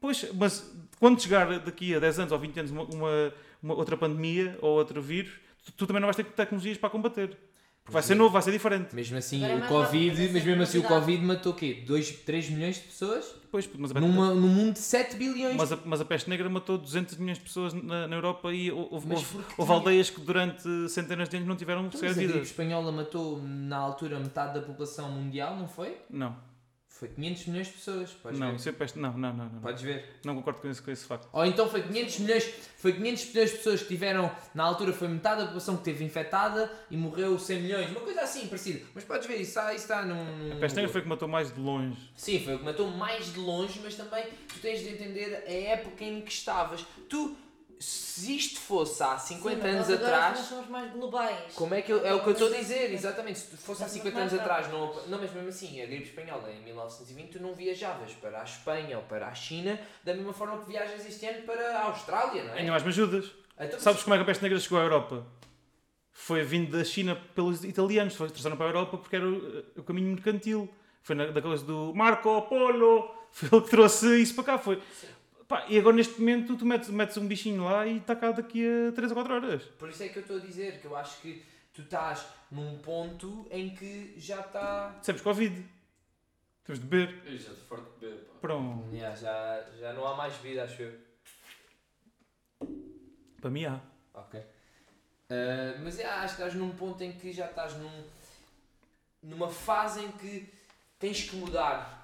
[0.00, 0.68] Pois, mas
[0.98, 4.76] quando chegar daqui a 10 anos ou 20 anos uma, uma, uma outra pandemia ou
[4.76, 5.32] outro vírus,
[5.64, 7.38] tu, tu, também não vais ter tecnologias para combater.
[7.84, 8.94] Porque vai ser novo, vai ser diferente.
[8.94, 11.82] Mesmo assim, o Covid, mas mesmo assim o Covid matou o quê?
[11.84, 13.34] 2, 3 milhões de pessoas?
[13.50, 15.56] Pois, mas a Numa, num mundo de 7 bilhões.
[15.56, 18.70] Mas a, mas a peste negra matou 200 milhões de pessoas na, na Europa e
[18.70, 19.26] houve, houve,
[19.58, 22.30] houve aldeias que durante centenas de anos não tiveram então, sequer vida.
[22.30, 25.96] A gripe espanhola matou na altura metade da população mundial, não foi?
[26.08, 26.36] Não.
[27.02, 28.10] Foi 500 milhões de pessoas.
[28.10, 28.72] Podes não, ver.
[28.74, 28.96] peste.
[28.96, 29.60] Não, não, não, não.
[29.60, 30.20] Podes ver.
[30.24, 31.28] Não concordo com esse, com esse facto.
[31.32, 32.44] Ou então foi 500 milhões,
[32.76, 36.04] foi 500 milhões de pessoas que tiveram, na altura foi metade da população que teve
[36.04, 37.90] infectada e morreu 100 milhões.
[37.90, 38.86] Uma coisa assim, parecida.
[38.94, 40.52] Mas podes ver, isso está num...
[40.52, 41.98] A peste negra foi o que matou mais de longe.
[42.14, 45.52] Sim, foi o que matou mais de longe, mas também tu tens de entender a
[45.52, 46.86] época em que estavas.
[47.08, 47.36] Tu
[47.82, 50.38] se isto fosse há 50 Sim, anos atrás.
[50.38, 51.52] Nós somos mais globais.
[51.54, 53.40] Como é que eu, é o que eu estou a dizer, exatamente.
[53.40, 56.62] Se fosse há 50 anos atrás, não, não, mas mesmo assim, a gripe espanhola em
[56.62, 60.70] 1920, tu não viajavas para a Espanha ou para a China da mesma forma que
[60.70, 62.58] viajas este ano para a Austrália, não é?
[62.60, 63.32] Ainda mais me ajudas.
[63.58, 65.26] Então, Sabes como é que a peste negra chegou à Europa?
[66.12, 70.14] Foi vindo da China pelos italianos, trouxeram para a Europa porque era o, o caminho
[70.14, 70.72] mercantil.
[71.02, 74.58] Foi na, daquelas do Marco Polo, foi ele que trouxe isso para cá.
[74.58, 74.76] Foi.
[74.76, 75.08] Sim.
[75.52, 78.66] Pá, e agora neste momento tu metes, metes um bichinho lá e está cá daqui
[78.66, 79.62] a 3 ou 4 horas.
[79.62, 82.78] Por isso é que eu estou a dizer que eu acho que tu estás num
[82.78, 84.98] ponto em que já está.
[85.02, 85.62] Sabes Covid.
[86.64, 87.20] Temos de beber.
[87.26, 88.24] Eu já estou forte de beber.
[88.24, 88.32] Pá.
[88.40, 88.94] Pronto.
[88.94, 90.98] Yeah, já, já não há mais vida, acho eu.
[93.38, 93.78] Para mim há.
[94.14, 94.40] Ok.
[94.40, 98.04] Uh, mas yeah, acho que estás num ponto em que já estás num,
[99.22, 100.48] numa fase em que
[100.98, 102.01] tens que mudar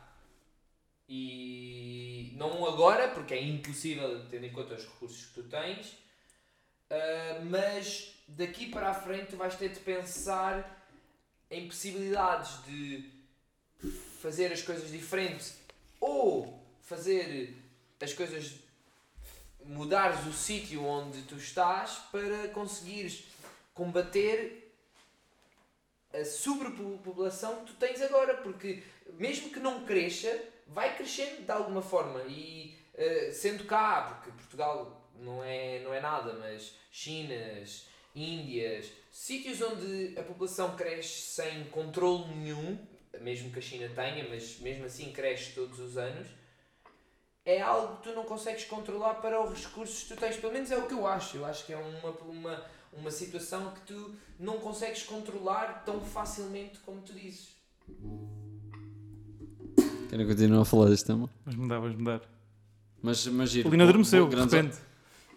[1.08, 7.44] e não agora, porque é impossível tendo em conta os recursos que tu tens, uh,
[7.48, 10.86] mas daqui para a frente tu vais ter de pensar
[11.50, 13.10] em possibilidades de
[14.20, 15.56] fazer as coisas diferentes
[16.00, 17.56] ou fazer
[18.00, 18.56] as coisas
[19.64, 23.24] mudares o sítio onde tu estás para conseguires
[23.74, 24.72] combater
[26.12, 28.82] a sobrepopulação que tu tens agora, porque
[29.18, 35.10] mesmo que não cresça, vai crescendo de alguma forma e uh, sendo cá, porque Portugal
[35.14, 42.26] não é, não é nada, mas Chinas, Índias, sítios onde a população cresce sem controle
[42.34, 42.78] nenhum,
[43.20, 46.28] mesmo que a China tenha, mas mesmo assim cresce todos os anos,
[47.44, 50.36] é algo que tu não consegues controlar para os recursos que tu tens.
[50.36, 51.38] Pelo menos é o que eu acho.
[51.38, 56.78] Eu acho que é uma, uma, uma situação que tu não consegues controlar tão facilmente
[56.80, 57.56] como tu dizes.
[60.08, 61.28] Querem continuar a falar deste tema?
[61.44, 62.22] Vais mudar, vais mudar.
[63.02, 63.68] Mas, mas giro.
[63.68, 64.78] O Lino adormeceu, de repente.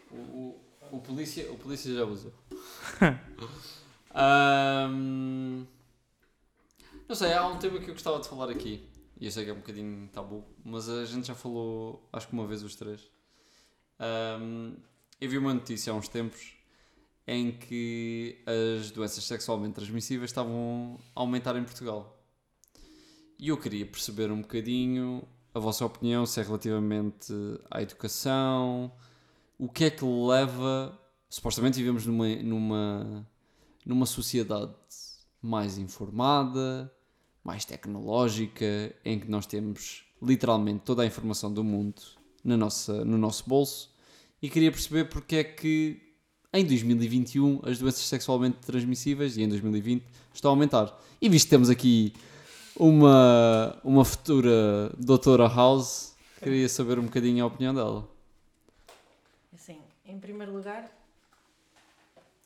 [0.10, 0.62] O, o,
[0.94, 2.34] o, polícia, o polícia já usou.
[4.16, 5.66] um,
[7.08, 8.88] não sei, há um tema que eu gostava de falar aqui.
[9.20, 12.34] E eu sei que é um bocadinho tabu, mas a gente já falou, acho que
[12.34, 13.12] uma vez os três.
[14.00, 14.76] Um,
[15.20, 16.54] eu vi uma notícia há uns tempos
[17.28, 18.42] em que
[18.80, 22.21] as doenças sexualmente transmissíveis estavam a aumentar em Portugal.
[23.42, 27.34] E eu queria perceber um bocadinho a vossa opinião se é relativamente
[27.72, 28.92] à educação,
[29.58, 30.96] o que é que leva.
[31.28, 33.28] Supostamente vivemos numa, numa,
[33.84, 34.76] numa sociedade
[35.42, 36.94] mais informada,
[37.44, 42.00] mais tecnológica, em que nós temos literalmente toda a informação do mundo
[42.44, 43.92] na nossa, no nosso bolso
[44.40, 46.00] e queria perceber porque é que
[46.54, 50.96] em 2021 as doenças sexualmente transmissíveis e em 2020 estão a aumentar.
[51.20, 52.14] E visto que temos aqui
[52.76, 58.08] uma, uma futura doutora House, queria saber um bocadinho a opinião dela.
[59.54, 60.90] Assim, em primeiro lugar,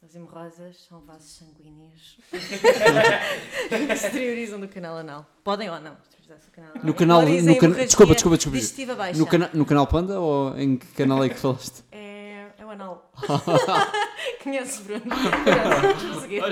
[0.03, 5.25] as hemorroidas são vasos sanguíneos que se exteriorizam do canal anal.
[5.43, 6.85] Podem ou não exteriorizar-se do canal anal.
[6.85, 7.21] No canal.
[7.21, 9.13] No hemorragia desculpa, desculpa, desculpa.
[9.15, 11.83] No, cana no canal Panda ou em que canal é que falaste?
[11.91, 13.11] É, é o anal.
[14.43, 15.01] Conheces, Bruno?
[15.01, 16.43] Pronto, vamos prosseguir.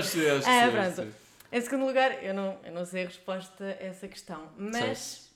[0.46, 1.23] Ah, pronto.
[1.54, 5.30] Em segundo lugar, eu não, eu não sei a resposta a essa questão, mas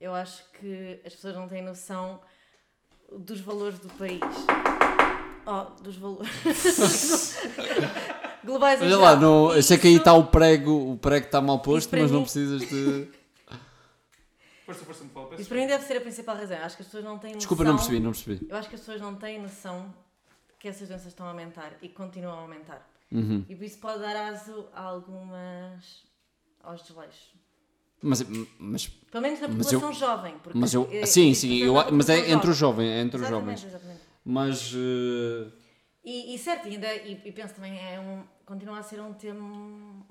[0.00, 2.20] eu acho que as pessoas não têm noção
[3.16, 4.18] dos valores do país.
[5.46, 6.28] Oh, dos valores.
[8.44, 11.60] Globais Olha lá, não, eu sei que aí está o prego, o prego está mal
[11.60, 13.08] posto, mas não mim- precisas de.
[14.66, 15.28] Força, força, me fala.
[15.28, 16.56] peço Isso para mim deve ser a principal razão.
[16.56, 17.38] Eu acho que as pessoas não têm noção.
[17.38, 18.46] Desculpa, não percebi, não percebi.
[18.50, 19.94] Eu acho que as pessoas não têm noção
[20.58, 22.91] que essas doenças estão a aumentar e que continuam a aumentar.
[23.12, 23.44] Uhum.
[23.48, 26.02] E por isso pode dar aso a algumas.
[26.62, 27.32] aos desleixos.
[28.04, 28.22] Mas,
[28.58, 30.38] mas, Pelo menos na população jovem.
[30.38, 30.88] Porque mas eu.
[30.90, 32.88] é- Sim, sim, eu, mas é entre os jovens.
[32.90, 33.64] É entre os Exatamente, jovens.
[33.74, 34.00] exatamente.
[34.24, 34.72] Mas.
[34.74, 35.52] eh,
[36.04, 39.44] E, e certo, ainda, e, e penso também, é um, continua a ser um tema,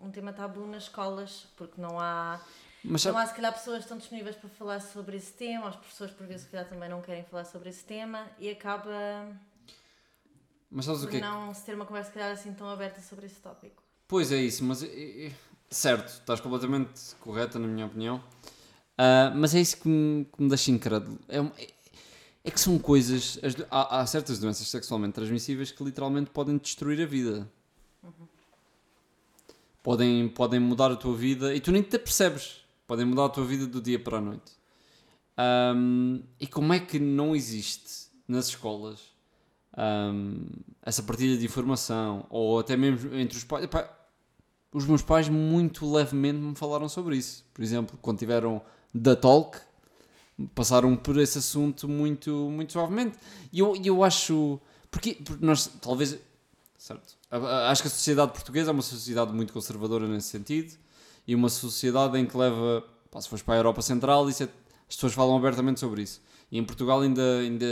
[0.02, 2.40] um tema tabu nas escolas, porque não há,
[2.84, 5.76] mas não há se calhar pessoas que estão disponíveis para falar sobre esse tema, as
[5.76, 9.36] pessoas por vezes se calhar também não querem falar sobre esse tema e acaba
[10.72, 13.36] mas sabes o que não se ter uma conversa calhar assim tão aberta sobre esse
[13.42, 13.84] tópico.
[14.08, 14.82] Pois é isso, mas.
[14.84, 14.88] eh,
[15.28, 15.32] eh,
[15.70, 18.22] Certo, estás completamente correta na minha opinião.
[18.98, 21.18] Ah, mas é isso que me, que me deixa incrédulo.
[21.30, 21.68] É, um- é-
[22.44, 23.40] é que são coisas.
[23.42, 27.50] as há, há certas doenças sexualmente transmissíveis que literalmente podem destruir a vida.
[29.84, 32.58] Podem, podem mudar a tua vida e tu nem te percebes.
[32.86, 34.52] Podem mudar a tua vida do dia para a noite.
[35.38, 39.00] Ahm, e como é que não existe nas escolas
[39.78, 40.46] ahm,
[40.84, 43.64] essa partilha de informação ou até mesmo entre os pais?
[43.64, 43.90] Epá,
[44.74, 47.46] os meus pais muito levemente me falaram sobre isso.
[47.54, 48.62] Por exemplo, quando tiveram
[48.94, 49.58] da Talk,
[50.56, 53.18] passaram por esse assunto muito, muito suavemente.
[53.52, 54.60] E eu, eu acho.
[54.90, 56.18] Porque, porque nós, talvez.
[56.78, 57.16] Certo.
[57.70, 60.74] Acho que a sociedade portuguesa é uma sociedade muito conservadora nesse sentido
[61.28, 62.84] e uma sociedade em que leva.
[63.12, 64.50] Pá, se fores para a Europa Central, isso é-
[64.90, 66.22] as pessoas falam abertamente sobre isso.
[66.52, 67.66] E em Portugal, ainda, ainda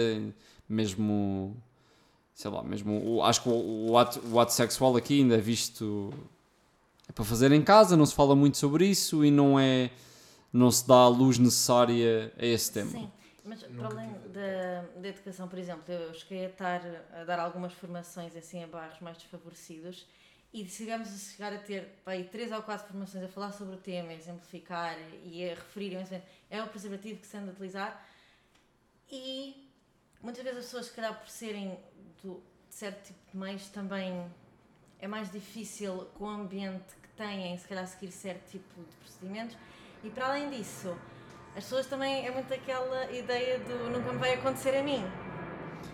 [0.68, 1.56] mesmo.
[2.40, 2.94] Sei lá, mesmo.
[3.06, 6.14] o- Acho que o, o, ato, o ato sexual aqui ainda é visto.
[7.10, 9.92] É para fazer em casa, não se fala muito sobre isso e não é.
[10.54, 12.92] Não se dá a luz necessária a esse tema.
[12.92, 13.12] Sim,
[13.44, 16.82] mas para além da, da educação, por exemplo, eu cheguei a, estar
[17.14, 20.06] a dar algumas formações assim a bairros mais desfavorecidos
[20.54, 23.76] e chegamos a chegar a ter pá, aí três ou quatro formações a falar sobre
[23.76, 25.98] o tema, a exemplificar e a referir
[26.50, 28.02] é o preservativo que se anda a utilizar
[29.12, 29.69] e
[30.22, 31.78] muitas vezes as pessoas, se calhar por serem
[32.24, 34.26] do, de certo tipo de meios, também
[35.00, 39.58] é mais difícil com o ambiente que têm, se calhar seguir certo tipo de procedimentos
[40.04, 40.96] e para além disso
[41.56, 45.04] as pessoas também é muito aquela ideia do nunca me vai acontecer a mim.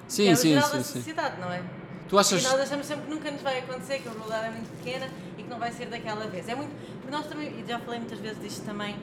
[0.06, 0.94] que Sim, é o sim, geral sim, da sim.
[1.00, 1.64] sociedade, não é?
[2.08, 2.44] Tu achas.
[2.44, 5.10] E nós achamos sempre que nunca nos vai acontecer, que a probabilidade é muito pequena
[5.38, 6.48] e que não vai ser daquela vez.
[6.48, 6.72] É muito.
[6.98, 8.96] Porque nós também, e já falei muitas vezes disto também,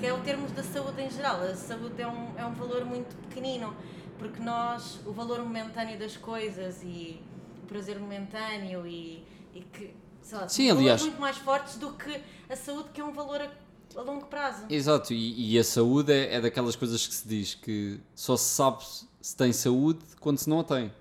[0.00, 1.42] que é o termos da saúde em geral.
[1.42, 3.76] A saúde é um, é um valor muito pequenino,
[4.20, 7.20] porque nós, o valor momentâneo das coisas e
[7.64, 9.94] o prazer momentâneo e, e que.
[10.22, 13.40] Sei lá, Sim, aliás- muito mais fortes do que a saúde, que é um valor
[13.40, 13.50] a,
[13.98, 14.66] a longo prazo.
[14.68, 18.44] Exato, e, e a saúde é, é daquelas coisas que se diz que só se
[18.54, 18.84] sabe
[19.20, 20.92] se tem saúde quando se não a tem.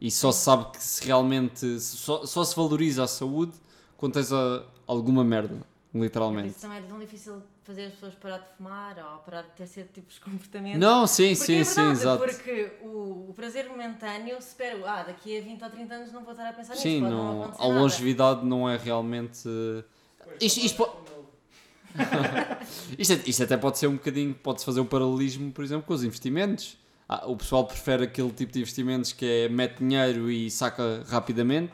[0.00, 1.80] E só se sabe que se realmente.
[1.80, 3.52] Só, só se valoriza a saúde
[3.96, 5.60] quando tens a- alguma merda,
[5.94, 6.48] literalmente.
[6.48, 9.66] isso também é tão difícil fazer as pessoas parar de fumar ou parar de ter
[9.66, 10.78] certo tipos de comportamento.
[10.78, 12.24] Não, sim, Porque sim, é sim, verdade, exato.
[12.24, 16.32] Porque o, o prazer momentâneo, espero, ah, daqui a 20 ou 30 anos não vou
[16.32, 17.66] estar a pensar nisso, Sim, não, não a nada.
[17.66, 19.48] longevidade não é realmente.
[20.40, 20.96] Isto, isto, po-
[22.98, 24.34] isto, é- isto até pode ser um bocadinho.
[24.34, 26.76] Pode-se fazer o paralelismo, por exemplo, com os investimentos.
[27.08, 31.72] Ah, o pessoal prefere aquele tipo de investimentos que é mete dinheiro e saca rapidamente,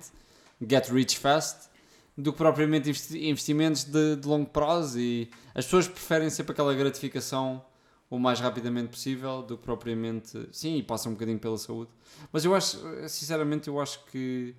[0.66, 1.68] get rich fast,
[2.16, 4.98] do que propriamente investi- investimentos de, de longo prazo.
[4.98, 7.64] E as pessoas preferem sempre aquela gratificação
[8.08, 10.48] o mais rapidamente possível do que propriamente.
[10.52, 11.90] Sim, e passa um bocadinho pela saúde.
[12.32, 14.54] Mas eu acho, sinceramente, eu acho que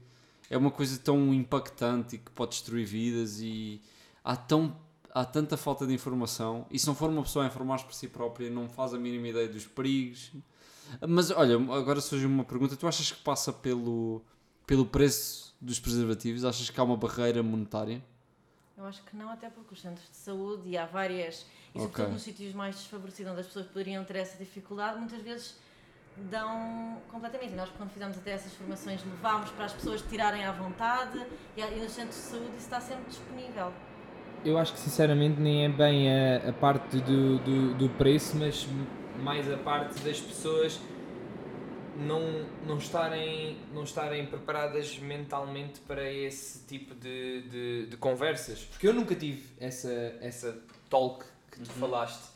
[0.49, 3.81] é uma coisa tão impactante e que pode destruir vidas e
[4.23, 4.75] há, tão,
[5.13, 6.65] há tanta falta de informação.
[6.69, 9.29] E se não for uma pessoa a informar-se por si própria, não faz a mínima
[9.29, 10.31] ideia dos perigos.
[11.07, 14.21] Mas olha, agora surge uma pergunta: tu achas que passa pelo,
[14.67, 16.43] pelo preço dos preservativos?
[16.45, 18.01] Achas que há uma barreira monetária?
[18.77, 22.03] Eu acho que não, até porque os centros de saúde e há várias, e sobretudo
[22.03, 22.13] Ok.
[22.13, 25.55] nos sítios mais desfavorecidos onde as pessoas poderiam ter essa dificuldade, muitas vezes
[26.29, 27.53] dão completamente.
[27.53, 31.61] E nós, quando fizemos até essas formações, levámos para as pessoas tirarem à vontade e,
[31.61, 33.71] e nos centros de saúde isso está sempre disponível.
[34.43, 38.67] Eu acho que sinceramente nem é bem a, a parte do, do, do preço, mas
[39.23, 40.79] mais a parte das pessoas
[41.95, 48.59] não, não, estarem, não estarem preparadas mentalmente para esse tipo de, de, de conversas.
[48.65, 52.35] Porque eu nunca tive essa, essa talk que tu falaste.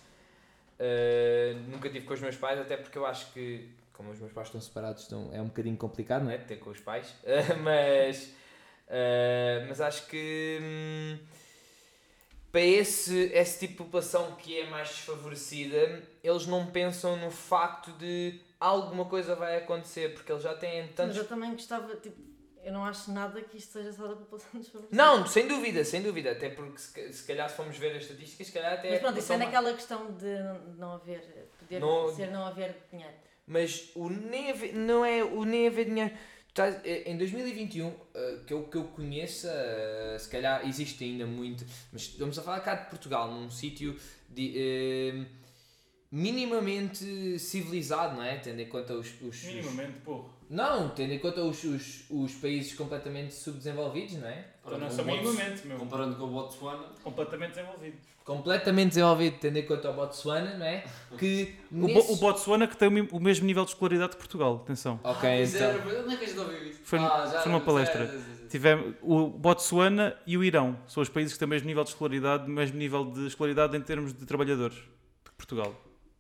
[0.80, 4.32] Uh, nunca tive com os meus pais, até porque eu acho que, como os meus
[4.32, 6.38] pais estão separados, estão, é um bocadinho complicado, não é?
[6.38, 7.10] Ter com os pais.
[7.24, 8.34] Uh, mas,
[8.88, 10.60] uh, mas acho que.
[10.62, 11.18] hum,
[12.52, 17.92] para esse, esse tipo de população que é mais desfavorecida, eles não pensam no facto
[17.92, 21.18] de alguma coisa vai acontecer, porque eles já têm Mas tantos.
[21.18, 22.20] eu também gostava, tipo,
[22.64, 25.02] eu não acho nada que isto seja só da população desfavorecida.
[25.04, 28.48] Não, sem dúvida, sem dúvida, até porque se, se calhar se formos ver as estatísticas,
[28.48, 28.90] se calhar até.
[28.92, 33.14] Mas pronto, isso é naquela questão de não haver, poder Não- ser não haver dinheiro.
[33.48, 36.14] Mas o nem haver, não é o nem haver dinheiro.
[36.50, 41.26] Estás- eh, em 2021, eh, que eu, que eu conheça, eh, se calhar existe ainda
[41.26, 45.26] muito, mas estamos a falar cá de Portugal, num sítio de, eh,
[46.12, 48.38] minimamente civilizado, não é?
[48.38, 49.08] Tendo em conta os.
[49.22, 50.30] os- os- Minimamente, porra.
[50.50, 54.46] não, tendo em conta os, os, os países completamente subdesenvolvidos, não é?
[54.66, 55.78] Então não o Bots- minimamente, meu.
[55.78, 56.84] Comparando com o Botswana.
[57.04, 57.98] Completamente desenvolvido.
[58.26, 60.84] Completamente desenvolvido, tendo em conta o Botswana, não é?
[61.18, 61.56] Que.
[61.72, 64.62] O, Bo- nesse- o Botswana que tem o, o mesmo nível de escolaridade de Portugal,
[64.64, 65.00] atenção.
[65.04, 65.68] Ok, Pois então.
[65.70, 66.80] era, onde é que a gente ouviu isso?
[66.84, 68.04] Foi- Ah, já- foi numa palestra.
[68.04, 68.48] é, é.
[68.50, 70.78] Tivemos o Botswana e o Irão.
[70.88, 73.78] São os países que têm o mesmo nível de escolaridade, o mesmo nível de escolaridade
[73.78, 75.32] em termos de trabalhadores de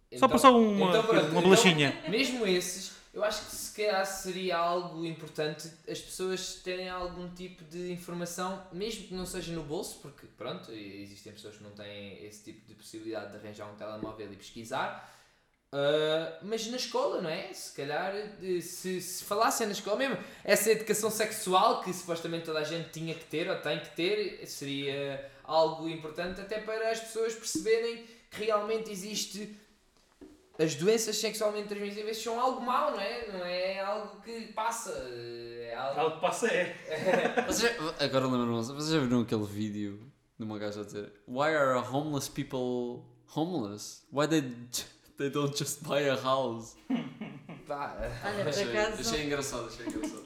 [0.10, 0.12] Portugal.
[0.12, 2.04] Só Então- passar uma, então pronto, uma então- bolachinha.
[2.10, 7.63] Mesmo esses, eu acho que se calhar seria algo importante as pessoas terem algum tipo
[7.65, 12.24] de informação, mesmo que não seja no bolso, porque pronto, existem pessoas que não têm
[12.26, 15.15] esse tipo de possibilidade de arranjar um telemóvel e pesquisar.
[15.72, 17.54] ah, mas na escola, não é?
[17.54, 18.12] Se calhar,
[18.60, 23.13] se, se falassem na escola mesmo, essa educação sexual que supostamente toda a gente tinha
[23.13, 28.45] que ter ou tem que ter, seria algo importante até para as pessoas perceberem que
[28.45, 29.56] realmente existe
[30.60, 33.28] as doenças sexualmente transmissíveis são algo mau, não é?
[33.32, 34.91] Não é algo que passa.
[34.91, 36.00] É algo.
[36.02, 36.76] Algo que passa é.
[38.04, 42.30] Agora lembro-me, vocês já viram aquele vídeo de uma gaja a dizer Why are homeless
[42.30, 43.04] people
[43.36, 44.04] homeless?
[44.12, 44.41] Why they,
[45.17, 46.76] they don't just buy a house?
[47.67, 47.95] Pá,
[48.26, 49.02] Olha, por Achei, acaso.
[49.02, 50.26] achei engraçado, achei engraçado.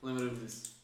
[0.00, 0.74] Lembro-me disso.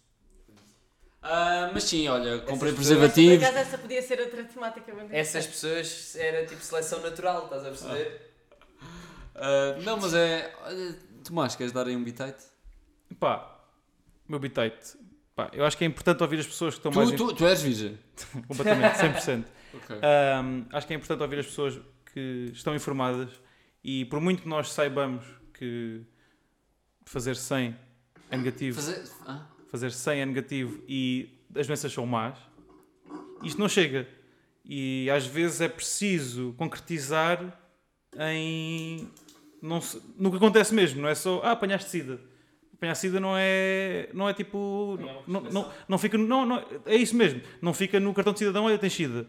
[1.23, 3.45] Ah, mas sim, olha, comprei pessoas- Por preservativos.
[3.45, 8.23] acaso essa podia ser outra temática essas pessoas era tipo seleção natural, estás a perceber?
[8.27, 8.30] Ah,
[9.85, 10.55] não, mas é.
[11.25, 12.45] Tomás, queres dar aí um bitite?
[13.19, 13.61] Pá,
[14.29, 14.97] meu bitite.
[15.35, 17.11] Pá, eu acho que é importante ouvir as pessoas que estão mais.
[17.11, 17.99] Tu, tu, tu és virgem.
[18.49, 19.45] Completamente, 100%.
[19.73, 19.97] Ok.
[20.03, 21.81] Ahm, acho que é importante ouvir as pessoas
[22.13, 23.31] que estão informadas
[23.85, 25.25] e por muito que nós saibamos
[25.55, 26.03] que
[27.05, 27.77] fazer 100
[28.33, 29.09] é negativo, Fazer.
[29.25, 29.47] Ah?
[29.71, 32.37] fazer 100 é negativo e as doenças são más,
[33.45, 34.09] isto não chega.
[34.65, 37.57] E às vezes é preciso concretizar
[38.19, 39.09] em.
[39.63, 41.41] Não se- que acontece mesmo, não é só.
[41.45, 42.21] Ah, apanhaste sida.
[42.75, 44.09] Apanhar sida não é.
[44.15, 44.99] Não é tipo.
[45.27, 46.17] Não Não, não, não fica.
[46.17, 47.43] Não, não, é isso mesmo.
[47.61, 49.27] Não fica no cartão de cidadão, olha, tens sida.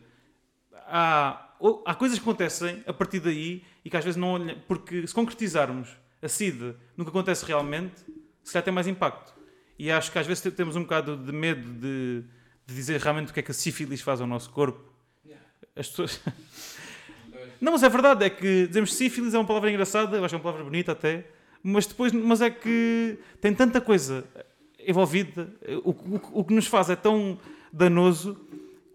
[0.87, 1.53] Há,
[1.85, 4.39] há coisas que acontecem a partir daí e que às vezes não.
[4.67, 5.89] Porque se concretizarmos
[6.21, 7.99] a sida no que acontece realmente,
[8.43, 9.33] se calhar tem mais impacto.
[9.77, 12.23] E acho que às vezes te- temos um bocado de medo de,
[12.67, 14.91] de dizer realmente o que é que a sífilis faz ao nosso corpo.
[15.75, 16.21] As pessoas.
[17.61, 20.35] Não, mas é verdade, é que dizemos sífilis é uma palavra engraçada, eu acho que
[20.35, 21.25] é uma palavra bonita até,
[21.61, 24.25] mas depois, mas é que tem tanta coisa
[24.79, 25.47] envolvida,
[25.83, 27.37] o, o, o que nos faz é tão
[27.71, 28.35] danoso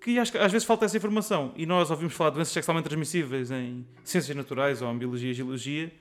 [0.00, 1.52] que acho que às vezes falta essa informação.
[1.56, 5.34] E nós ouvimos falar de doenças sexualmente transmissíveis em ciências naturais ou em biologia e
[5.34, 5.92] geologia,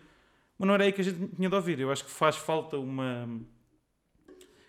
[0.57, 1.79] mas não era aí que a gente tinha de ouvir.
[1.79, 3.29] Eu acho que faz falta uma,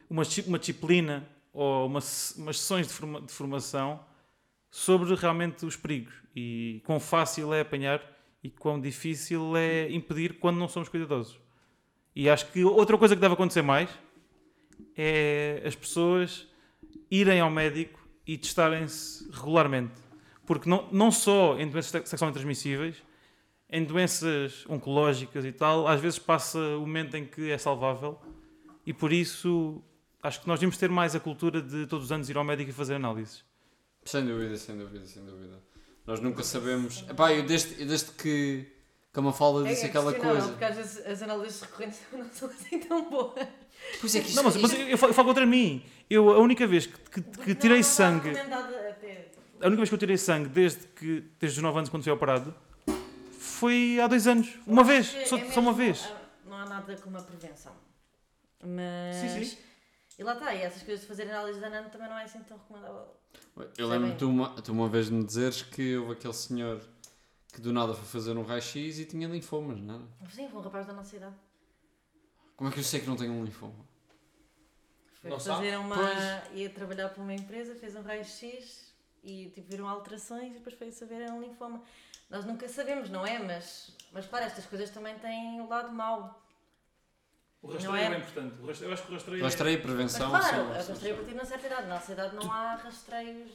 [0.08, 2.00] uma, uma disciplina ou uma,
[2.36, 4.00] umas sessões de, forma- de formação
[4.70, 8.02] sobre realmente os perigos e quão fácil é apanhar
[8.44, 11.40] e quão difícil é impedir quando não somos cuidadosos.
[12.14, 13.88] E acho que outra coisa que deve acontecer mais
[14.96, 16.46] é as pessoas
[17.10, 19.94] irem ao médico e testarem-se regularmente.
[20.44, 23.02] Porque não, não só em doenças sex- sexualmente transmissíveis,
[23.68, 28.20] em doenças oncológicas e tal, às vezes passa o momento em que é salvável
[28.86, 29.82] e por isso
[30.22, 32.70] acho que nós devíamos ter mais a cultura de todos os anos ir ao médico
[32.70, 33.44] e fazer análises.
[34.04, 35.60] Sem dúvida, sem dúvida, sem dúvida.
[36.06, 37.04] Nós nunca sabemos.
[37.08, 38.66] Epá, eu desde, eu desde que,
[39.12, 40.48] que a Mafalda É, disse é aquela coisa.
[40.48, 43.46] Porque às vezes as análises recorrentes não são assim tão boas.
[44.00, 45.84] Pois é que isto, Não, mas, mas eu, falo, eu falo contra mim.
[46.08, 49.88] Eu, a única vez que, que- que Porque tirei não- não sangue, a única vez
[49.88, 52.54] que eu tirei sangue desde, que, desde os 9 anos quando fui operado,
[53.38, 54.48] foi há dois anos.
[54.66, 56.08] Uma vez, só, é só uma vez.
[56.46, 57.72] Não há nada como a prevenção.
[58.62, 59.16] Mas.
[59.16, 59.58] Sim, sim.
[60.18, 62.42] E lá está, e essas coisas de fazer análise de anano também não é assim
[62.44, 63.14] tão recomendável.
[63.76, 66.80] Eu lembro-me tu uma, tu uma vez me dizeres que houve aquele senhor
[67.52, 70.30] que do nada foi fazer um raio-x e tinha linfomas, não era?
[70.30, 71.34] Sim, foi um rapaz da nossa idade.
[72.56, 73.84] Como é que eu sei que não tenho um linfoma?
[75.20, 75.76] Foi Não fazer sabe?
[75.76, 75.96] uma.
[75.96, 76.54] Pois.
[76.54, 80.90] ia trabalhar para uma empresa, fez um raio-x e tipo, viram alterações e depois foi
[80.90, 81.82] saber era um linfoma.
[82.30, 83.38] Nós nunca sabemos, não é?
[83.38, 86.42] Mas, mas claro, estas coisas também têm o lado mau.
[87.66, 88.04] O rastreio Não é?
[88.04, 88.54] é bem importante.
[88.82, 91.16] Eu acho que o rastreio Rastreio e Mas prevenção claro, são- a são- rastreio a
[91.18, 91.86] partir de uma certa idade.
[91.88, 93.50] Na nossa idade não há rastreios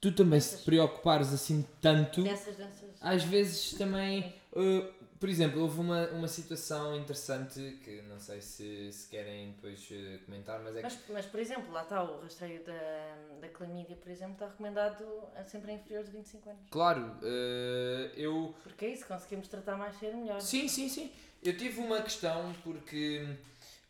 [0.00, 2.90] Tu também se te preocupares assim tanto, dessas doenças.
[3.00, 4.32] às vezes também.
[4.52, 4.86] uh,
[5.18, 10.24] por exemplo, houve uma, uma situação interessante que não sei se, se querem depois uh,
[10.24, 10.82] comentar, mas é que.
[10.82, 15.04] Mas, mas, por exemplo, lá está o rastreio da, da clamídia, por exemplo, está recomendado
[15.34, 16.62] a sempre a inferior de 25 anos.
[16.70, 18.54] Claro, uh, eu.
[18.62, 20.40] Porque é isso, conseguimos tratar mais cedo melhor.
[20.40, 21.12] Sim, sim, sim.
[21.42, 23.26] Eu tive uma questão porque.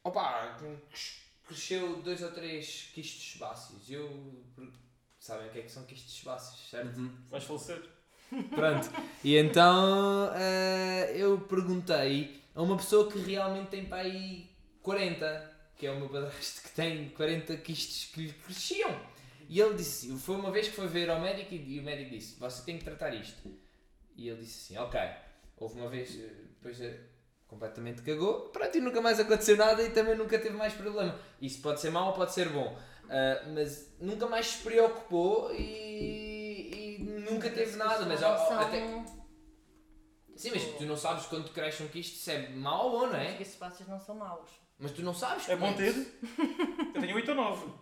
[0.03, 0.57] Opa,
[1.47, 3.91] cresceu dois ou três quistes sebáceos.
[3.91, 4.09] Eu.
[5.19, 6.97] Sabem o que é que são quistes sebáceos, certo?
[6.99, 7.15] Uhum.
[7.29, 7.98] Vais falecer.
[8.51, 8.91] Pronto.
[9.25, 14.51] E então eh, eu perguntei a uma pessoa que realmente tem para aí
[14.83, 18.95] 40, que é o meu padrasto que tem 40 quistes que lhe cresciam.
[19.49, 22.11] E ele disse, foi uma vez que foi ver ao médico e, e o médico
[22.11, 23.51] disse, você tem que tratar isto.
[24.17, 25.01] E ele disse assim, ok.
[25.57, 27.01] Houve uma vez, eh, depois eh,
[27.47, 31.19] completamente cagou, pronto, e nunca mais aconteceu nada e também nunca teve mais problema.
[31.41, 32.79] Isso pode ser mau ou pode ser bom.
[33.09, 36.28] Ah, mas nunca mais se preocupou e
[37.31, 38.05] nunca teve nada.
[38.07, 38.81] Mas ó, ó, São- até,
[40.37, 43.35] Sim, mas tu não sabes quando cresce um quisto se é mau ou não é?
[43.35, 44.49] quistes sebáceos não são maus.
[44.79, 45.49] Mas tu não sabes.
[45.49, 45.95] É bom como ter?
[46.95, 47.73] Eu tenho 8 ou 9.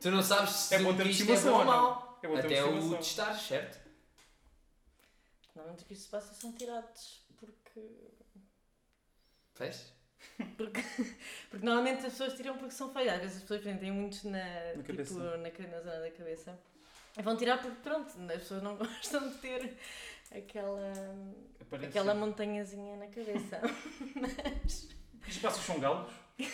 [0.00, 2.18] Tu não sabes se É bom um ter quisto é bom ou mau.
[2.22, 3.80] É bom ter Até o testar, certo?
[5.54, 7.80] Normalmente os quistes sebáceos são tirados porque...
[9.54, 9.92] Fez?
[10.58, 10.82] porque...
[11.48, 13.14] Porque normalmente as pessoas tiram porque são feias.
[13.14, 16.58] Às vezes as pessoas têm muitos na, Na tipo, na, na zona da cabeça.
[17.22, 19.76] Vão tirar porque pronto, as pessoas não gostam de ter
[20.34, 20.92] aquela,
[21.82, 23.60] aquela montanhazinha na cabeça.
[24.66, 24.88] Os
[25.34, 26.12] espaços são galos?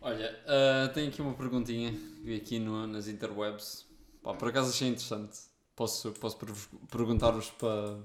[0.00, 3.86] Olha, ah, tenho aqui uma perguntinha que vi aqui no- nas interwebs.
[4.22, 5.38] Pá, por acaso achei interessante.
[5.76, 6.54] Posso, posso per-
[6.90, 7.98] perguntar-vos para.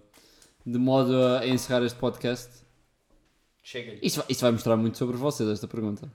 [0.65, 2.49] de modo a encerrar este podcast.
[3.63, 3.99] Chega-lhe.
[4.01, 6.11] Isto, isto vai mostrar muito sobre vocês, esta pergunta.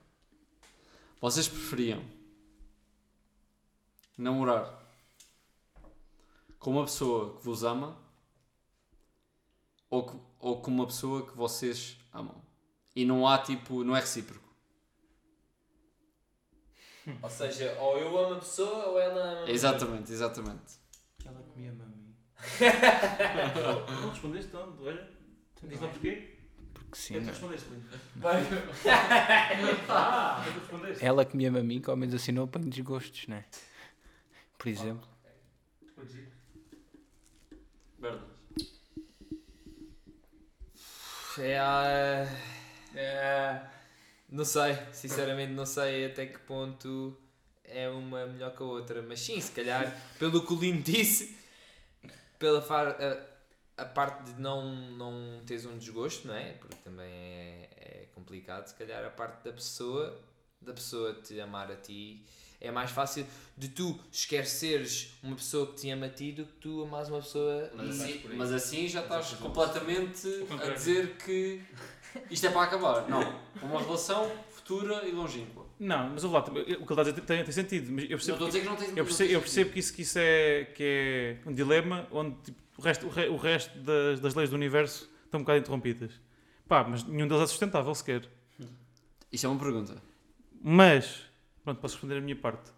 [1.20, 2.02] Vocês preferiam
[4.20, 4.78] namorar
[6.58, 7.96] com uma pessoa que vos ama
[9.88, 12.40] ou, ou com uma pessoa que vocês amam?
[12.94, 14.48] E não há tipo, não é recíproco.
[17.22, 19.50] Ou seja, ou eu amo a pessoa ou ela ama a.
[19.50, 20.78] Exatamente, exatamente.
[21.24, 22.14] Ela comia-me a mim.
[24.02, 25.08] Não respondeste tanto, olha.
[25.62, 26.38] Diz lá porquê?
[26.72, 27.14] Porque sim.
[27.14, 27.52] que é que tu não é?
[27.52, 27.68] respondeste?
[28.16, 28.42] Vai.
[29.88, 31.04] Ah, que é que tu respondeste?
[31.04, 33.44] Ela comia-me a mim, que ao menos assim não apanho desgostos, né?
[34.60, 35.08] Por exemplo.
[41.38, 42.26] É, ah,
[42.94, 43.66] é,
[44.28, 47.16] não sei, sinceramente não sei até que ponto
[47.64, 51.38] é uma melhor que a outra, mas sim, se calhar, pelo que o Lino disse,
[52.38, 56.52] pela far, a, a parte de não, não teres um desgosto, não é?
[56.52, 60.20] Porque também é, é complicado, se calhar a parte da pessoa,
[60.60, 62.26] da pessoa te amar a ti,
[62.60, 66.52] é mais fácil de tu esqueceres uma pessoa que te ama a ti do que
[66.54, 70.26] tu amares uma pessoa Mas e- assim, mas assim já estás completamente
[70.62, 71.60] a dizer que
[72.30, 73.08] isto é para acabar.
[73.08, 73.40] Não.
[73.62, 75.66] Uma relação futura e longínqua.
[75.78, 77.90] Não, mas ouve lá, o que ele está a dizer tem, tem sentido.
[77.92, 79.78] Mas eu Não percebo, estou a dizer que não tens eu percebo, eu percebo que,
[79.80, 80.82] isso, que isso é, que
[81.44, 84.56] é um dilema onde tipo, o resto, o re- o resto das, das leis do
[84.56, 86.12] universo estão um bocado interrompidas.
[86.68, 88.28] Pá, mas nenhum deles é sustentável sequer.
[89.32, 89.96] Isto é uma pergunta.
[90.62, 91.22] Mas,
[91.64, 92.70] pronto, posso responder a minha parte.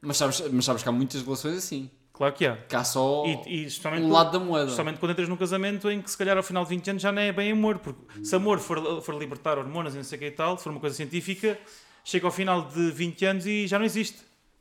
[0.00, 1.90] Mas sabes, mas sabes que há muitas relações assim.
[2.12, 2.56] Claro que há.
[2.56, 3.68] Que há só E, e
[4.00, 4.66] um lado da moeda.
[4.66, 7.10] especialmente quando entras num casamento em que se calhar ao final de 20 anos já
[7.10, 7.78] não é bem amor.
[7.80, 10.62] Porque se amor for, for libertar hormonas e não sei o que e tal, se
[10.64, 11.58] for uma coisa científica,
[12.04, 14.20] chega ao final de 20 anos e já não existe.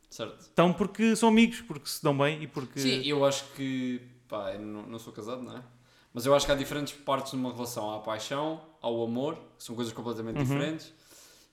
[0.09, 0.39] Certo.
[0.41, 2.79] Estão porque são amigos, porque se dão bem e porque.
[2.79, 4.01] Sim, eu acho que.
[4.27, 5.61] Pá, eu não, não sou casado, não é?
[6.13, 7.91] Mas eu acho que há diferentes partes numa relação.
[7.91, 10.43] Há a paixão, há o amor, que são coisas completamente Uhum.
[10.43, 10.93] diferentes.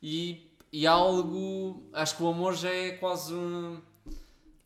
[0.03, 1.89] E, e algo.
[1.93, 3.81] Acho que o amor já é quase um.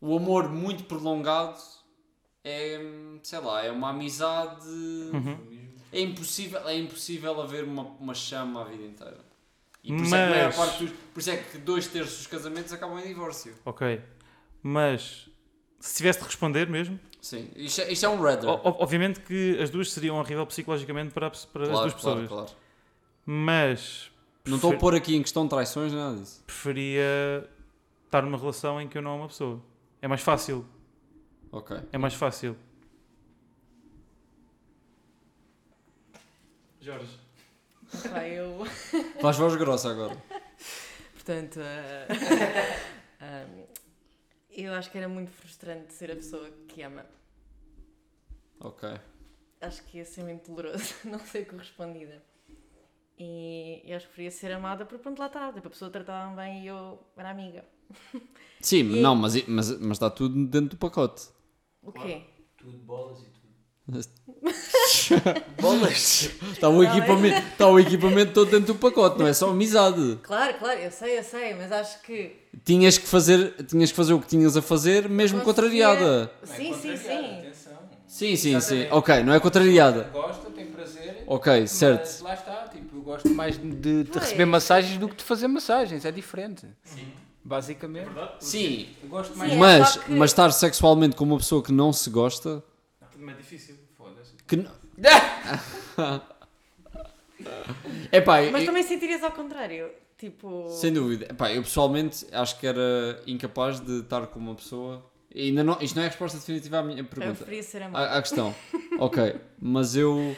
[0.01, 1.57] O amor muito prolongado
[2.43, 2.79] é.
[3.23, 4.67] sei lá, é uma amizade.
[4.67, 5.55] Uhum.
[5.91, 9.19] É, impossível, é impossível haver uma, uma chama a vida inteira.
[9.83, 12.27] E por isso, é que Mas- parte dos- por isso é que dois terços dos
[12.27, 13.55] casamentos acabam em divórcio.
[13.63, 14.01] Ok.
[14.61, 15.29] Mas
[15.79, 19.57] se tivesse de responder mesmo, Sim, isto é, isto é um o- o- obviamente que
[19.61, 22.27] as duas seriam horrível psicologicamente para, para as claro, duas pessoas.
[22.27, 22.51] claro, claro.
[23.25, 24.11] Mas
[24.45, 26.43] Não estou a pôr aqui em questão traições, nada disso.
[26.45, 27.49] preferia
[28.05, 29.61] estar numa relação em que eu não amo uma pessoa.
[30.01, 30.65] É mais fácil.
[31.51, 31.77] Ok.
[31.91, 32.55] É mais fácil.
[36.79, 37.19] Jorge.
[38.09, 38.63] Pá, eu.
[39.19, 40.15] Faz voz grossa agora.
[41.13, 41.59] Portanto,
[43.19, 43.45] ah,
[44.51, 47.03] eu acho que era muito frustrante ser a pessoa que ama.
[48.59, 48.87] Ok.
[49.61, 52.21] Acho que ia ser muito doloroso não ser correspondida.
[53.17, 55.51] E eu acho que preferia ser amada porque pronto, lá está.
[55.53, 57.63] Tipo, a pessoa tratava-me bem e eu era amiga.
[58.59, 61.27] Sim, E- não, mas, mas, mas está tudo dentro do pacote.
[61.81, 62.21] O quê?
[62.57, 63.45] Tudo bolas e tudo.
[65.61, 66.29] bolas?
[66.53, 70.19] Está o, equipamento, está o equipamento todo dentro do pacote, não é só amizade.
[70.23, 72.35] Claro, claro, eu sei, eu sei, mas acho que.
[72.63, 76.31] Tinhas que fazer, tinhas que fazer o que tinhas a fazer, mesmo contrariada.
[76.43, 77.39] Sim, sim, sim.
[77.39, 77.75] Atenção.
[78.07, 78.75] Sim, sim, sim.
[78.81, 78.93] Exatamente.
[78.93, 80.09] Ok, não é contrariada.
[80.13, 81.23] Gosta, tem prazer.
[81.27, 82.23] Ok, Mas certo.
[82.23, 82.64] lá está,
[83.05, 86.67] gosto mais de, de receber massagens do que de fazer massagens, é diferente.
[87.43, 88.09] Basicamente.
[88.39, 91.71] Sim, Eu gosto Sim, mais é mas, que- mas estar sexualmente com uma pessoa que
[91.71, 92.63] não se gosta.
[93.01, 93.75] É difícil.
[93.97, 94.33] Foda-se.
[94.47, 94.67] Que n-
[98.11, 99.89] Epá, Mas eu- também sentirias ao contrário.
[100.17, 100.69] Tipo.
[100.69, 101.25] sem dúvida.
[101.29, 105.05] Epá, eu pessoalmente acho que era incapaz de estar com uma pessoa.
[105.33, 107.35] E ainda não, isto não é a resposta definitiva à minha Eu pergunta.
[107.35, 108.07] preferia ser amada.
[108.07, 108.55] À, à questão.
[108.97, 110.35] ok, mas eu.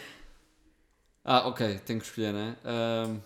[1.29, 2.55] Ah, ok, tenho que escolher, né?
[2.63, 3.19] Ahm,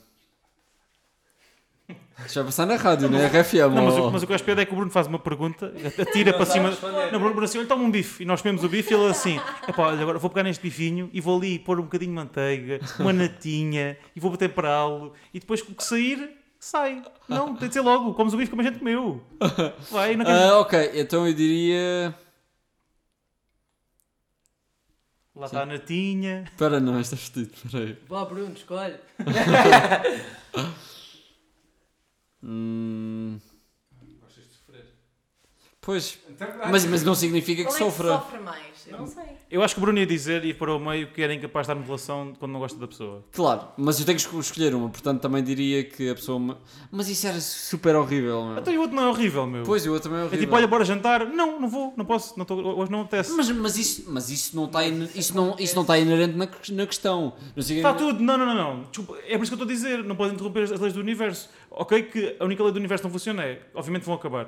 [2.25, 3.27] Isto vai passar na rádio, né?
[3.27, 3.75] RFM.
[3.75, 5.19] Não, mas, o, mas o que eu acho piada é que o Bruno faz uma
[5.19, 5.71] pergunta,
[6.01, 6.71] atira para cima.
[7.11, 8.23] Não, Bruno, Bruno assim, olha, toma um bife.
[8.23, 11.11] E nós comemos o bife e ele assim, epá, olha, agora vou pegar neste bifinho
[11.13, 15.13] e vou ali pôr um bocadinho de manteiga, uma natinha e vou temperá-lo.
[15.31, 17.03] E depois o que sair, sai.
[17.29, 19.21] Não, tem de ser logo, comes o bife como a gente comeu.
[19.91, 20.41] Vai, não queres...
[20.41, 22.15] Ah, ok, então eu diria.
[25.35, 26.43] Lá está a natinha.
[26.43, 27.97] Espera, não, está vestido, espera aí.
[28.07, 28.95] Vá, Bruno, escolhe.
[32.43, 33.39] Hum,
[34.19, 34.85] Gostas de sofrer.
[35.79, 38.07] pois, Então, mas, mas não significa que Qual é que sofra.
[38.17, 38.70] sofre mais?
[38.87, 39.23] Eu não sei.
[39.49, 41.71] Eu acho que o Bruno ia dizer, ir para o meio, que era incapaz de
[41.71, 43.23] estar numa relação quando não gosta da pessoa.
[43.31, 46.39] Claro, mas eu tenho que esco- escolher uma, portanto também diria que a pessoa.
[46.39, 46.55] me-
[46.91, 48.57] Mas isso era super horrível, meu.
[48.59, 49.63] Então e o outro não é horrível, meu.
[49.63, 50.45] Pois, o outro também é é horrível.
[50.45, 51.25] tipo, olha, bora jantar.
[51.25, 53.31] Não, não vou, não posso, não tô, hoje não me apetece.
[53.33, 56.71] Mas, mas, isso, mas isso não está isso não, isso não está inerente na, que-
[56.73, 57.33] na questão.
[57.55, 58.81] Não sei- Está tudo, não, não, não, não.
[58.83, 60.93] Desculpa, é por isso que eu estou a dizer, não podem interromper as as leis
[60.93, 61.49] do universo.
[61.69, 64.47] Ok, que a única lei do universo não funciona é, obviamente vão acabar.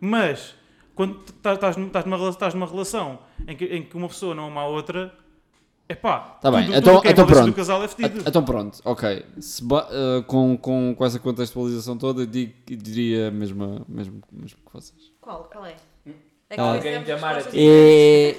[0.00, 0.54] Mas,
[0.94, 2.16] quando tá- estás num- estás numa,
[2.54, 5.12] numa relação em que, em que uma pessoa não ama a outra,
[5.88, 6.18] é pá.
[6.40, 7.46] Tá bem, tudo, então- tudo é então pronto.
[7.46, 8.22] do casal é fedido.
[8.24, 9.24] Ah, Então pronto, ok.
[9.72, 14.72] Ah, com, com, com essa contextualização toda, eu digo, eu diria mesmo, mesmo, mesmo que
[14.72, 15.12] vocês.
[15.20, 15.44] Qual?
[15.50, 15.76] Qual é?
[16.50, 16.74] É que Ah.
[16.74, 17.58] Alguém te amar a ti.
[17.58, 18.34] É,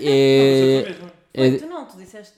[0.99, 1.07] Não,
[1.43, 2.33] é, é- Tu não, tu disseste.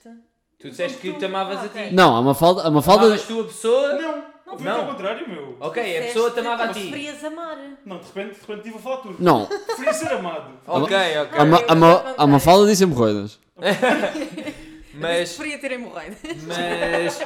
[0.59, 1.93] Tu disseste que te amavas a ti.
[1.93, 3.93] não, a Mafalda, a Mafalda Amavas tu a pessoa?
[3.93, 4.81] Não, Não, foi não.
[4.81, 5.57] ao contrário, meu.
[5.59, 6.81] Ok, a pessoa te amava a ti.
[6.81, 7.57] preferias amar.
[7.85, 9.15] Não, de repente, de repente estive a falar tudo.
[9.19, 10.59] não, Preferia ser amado.
[10.67, 11.45] Ok, a, ok.
[11.45, 13.39] Ma, a, Ma, a Mafalda disse hemorroidas.
[14.93, 16.15] Mas, Preferia ter hemorroida.
[16.47, 17.21] mas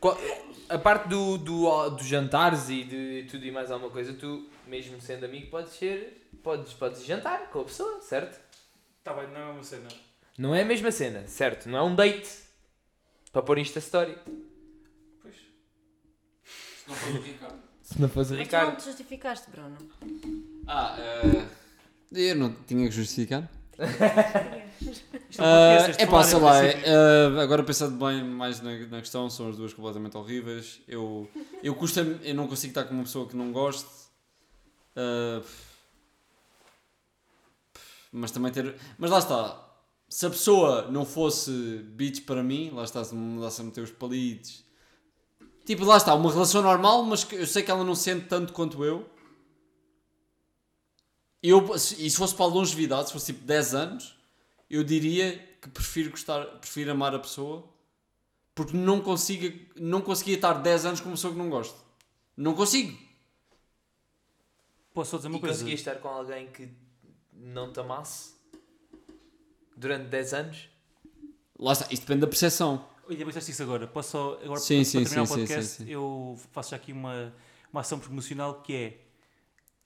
[0.00, 0.18] qual-
[0.68, 5.00] a parte do, do, dos jantares e de tudo e mais alguma coisa, tu, mesmo
[5.00, 6.16] sendo amigo, podes ser.
[6.42, 8.40] Podes, podes jantar com a pessoa, certo?
[8.98, 9.88] Está bem, não é uma cena.
[10.38, 11.68] Não é a mesma cena, certo?
[11.68, 12.30] Não é um date
[13.30, 14.16] para pôr isto a story.
[16.90, 17.58] Não for o Ricardo.
[17.82, 18.76] Se não fosse o Mas tu não Ricardo.
[18.78, 19.76] te justificaste, Bruno.
[20.66, 21.46] Ah, eh,
[22.12, 23.48] eu não tinha que justificar.
[25.30, 29.48] Isto é este pá, sei lá, eh, agora pensando bem mais na, na questão, são
[29.48, 30.80] as duas completamente horríveis.
[30.86, 31.28] Eu,
[31.62, 33.88] eu custa eu não consigo estar com uma pessoa que não goste.
[34.96, 35.42] Eh,
[38.12, 38.74] mas também ter.
[38.98, 39.66] Mas lá está.
[40.08, 41.50] Se a pessoa não fosse
[41.94, 44.64] bitch para mim, lá está, se me mudasse a meter os palitos.
[45.64, 48.52] Tipo, lá está, uma relação normal, mas que eu sei que ela não sente tanto
[48.52, 49.08] quanto eu.
[51.42, 51.78] Eu, e
[52.10, 54.16] se fosse para a longevidade, se fosse tipo 10 anos,
[54.68, 57.68] eu diria que prefiro gostar, prefiro amar a pessoa
[58.54, 61.76] porque não consigo, não conseguia estar 10 anos com uma pessoa que não gosto.
[62.36, 62.98] Não consigo.
[64.92, 65.54] Posso só dizer uma E coisa?
[65.54, 66.68] conseguias estar com alguém que
[67.32, 68.34] não te amasse
[69.76, 70.68] durante 10 anos?
[71.58, 72.84] Lá está, isto depende da percepção.
[73.10, 73.86] Olha, mas isso agora.
[73.86, 77.32] Posso só, agora Sim, para, sim, terminar sim, o podcast, eu faço já aqui uma,
[77.72, 78.72] uma ação promocional que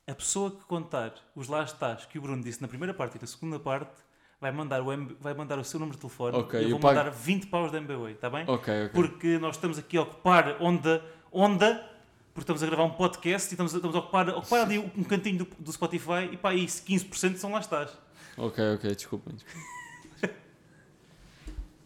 [0.06, 3.16] é a pessoa que contar os lá estás que o Bruno disse na primeira parte
[3.16, 3.90] e na segunda parte
[4.38, 6.70] vai mandar o, MB vai mandar o seu número de telefone Ok, e eu eu
[6.72, 8.44] vou pago- mandar 20 paus da MBWay, está bem?
[8.46, 8.88] Ok, ok.
[8.92, 11.02] Porque nós estamos aqui a ocupar onda,
[11.32, 11.90] onda
[12.34, 14.78] porque estamos a gravar um podcast e estamos, a- estamos a ocupar, a ocupar ali
[14.78, 17.90] um cantinho do, do Spotify e pá, aí 15% são lá estás.
[18.36, 19.34] Ok, ok, desculpem.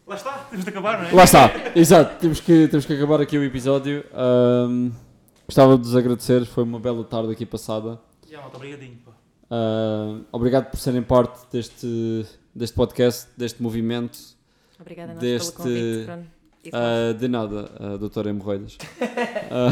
[0.09, 1.13] Lá está, temos de acabar, não é?
[1.13, 4.03] Lá está, exato, temos que, temos que acabar aqui o episódio.
[4.11, 4.89] Ahm,
[5.45, 7.99] gostava de vos agradecer, foi uma bela tarde aqui passada.
[8.27, 8.97] Já, malta, obrigadinho.
[9.51, 14.17] Ah, obrigado por serem parte deste, deste podcast, deste movimento.
[14.79, 16.25] Obrigada nós Deste, pelo convite, Bruno.
[16.73, 18.77] Ah, de nada, uh, doutora Hemorroidas.
[19.51, 19.71] Ah,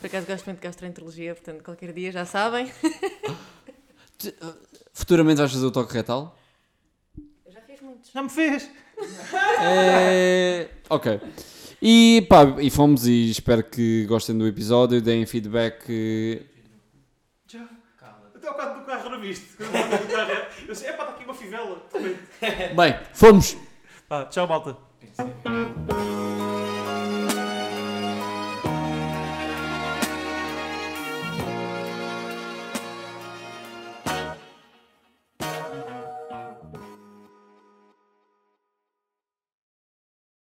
[0.00, 2.70] Por acaso gosto muito de gastroenterologia, portanto, qualquer dia já sabem.
[4.18, 4.52] te- ah,
[4.92, 6.36] futuramente vais fazer o toque retal?
[7.46, 8.10] Eu já fiz muitos.
[8.12, 8.70] Já me fez!
[9.60, 10.68] É...
[10.88, 11.20] Ok.
[11.80, 16.44] E pá, e fomos e espero que gostem do episódio, deem feedback.
[17.46, 17.64] Já.
[18.34, 19.46] Até ao bocado do carro não viste.
[20.66, 21.82] Eu disse, é pá, está aqui uma fivela.
[22.74, 23.56] Bem, fomos!
[24.08, 24.76] Pá, tchau, malta.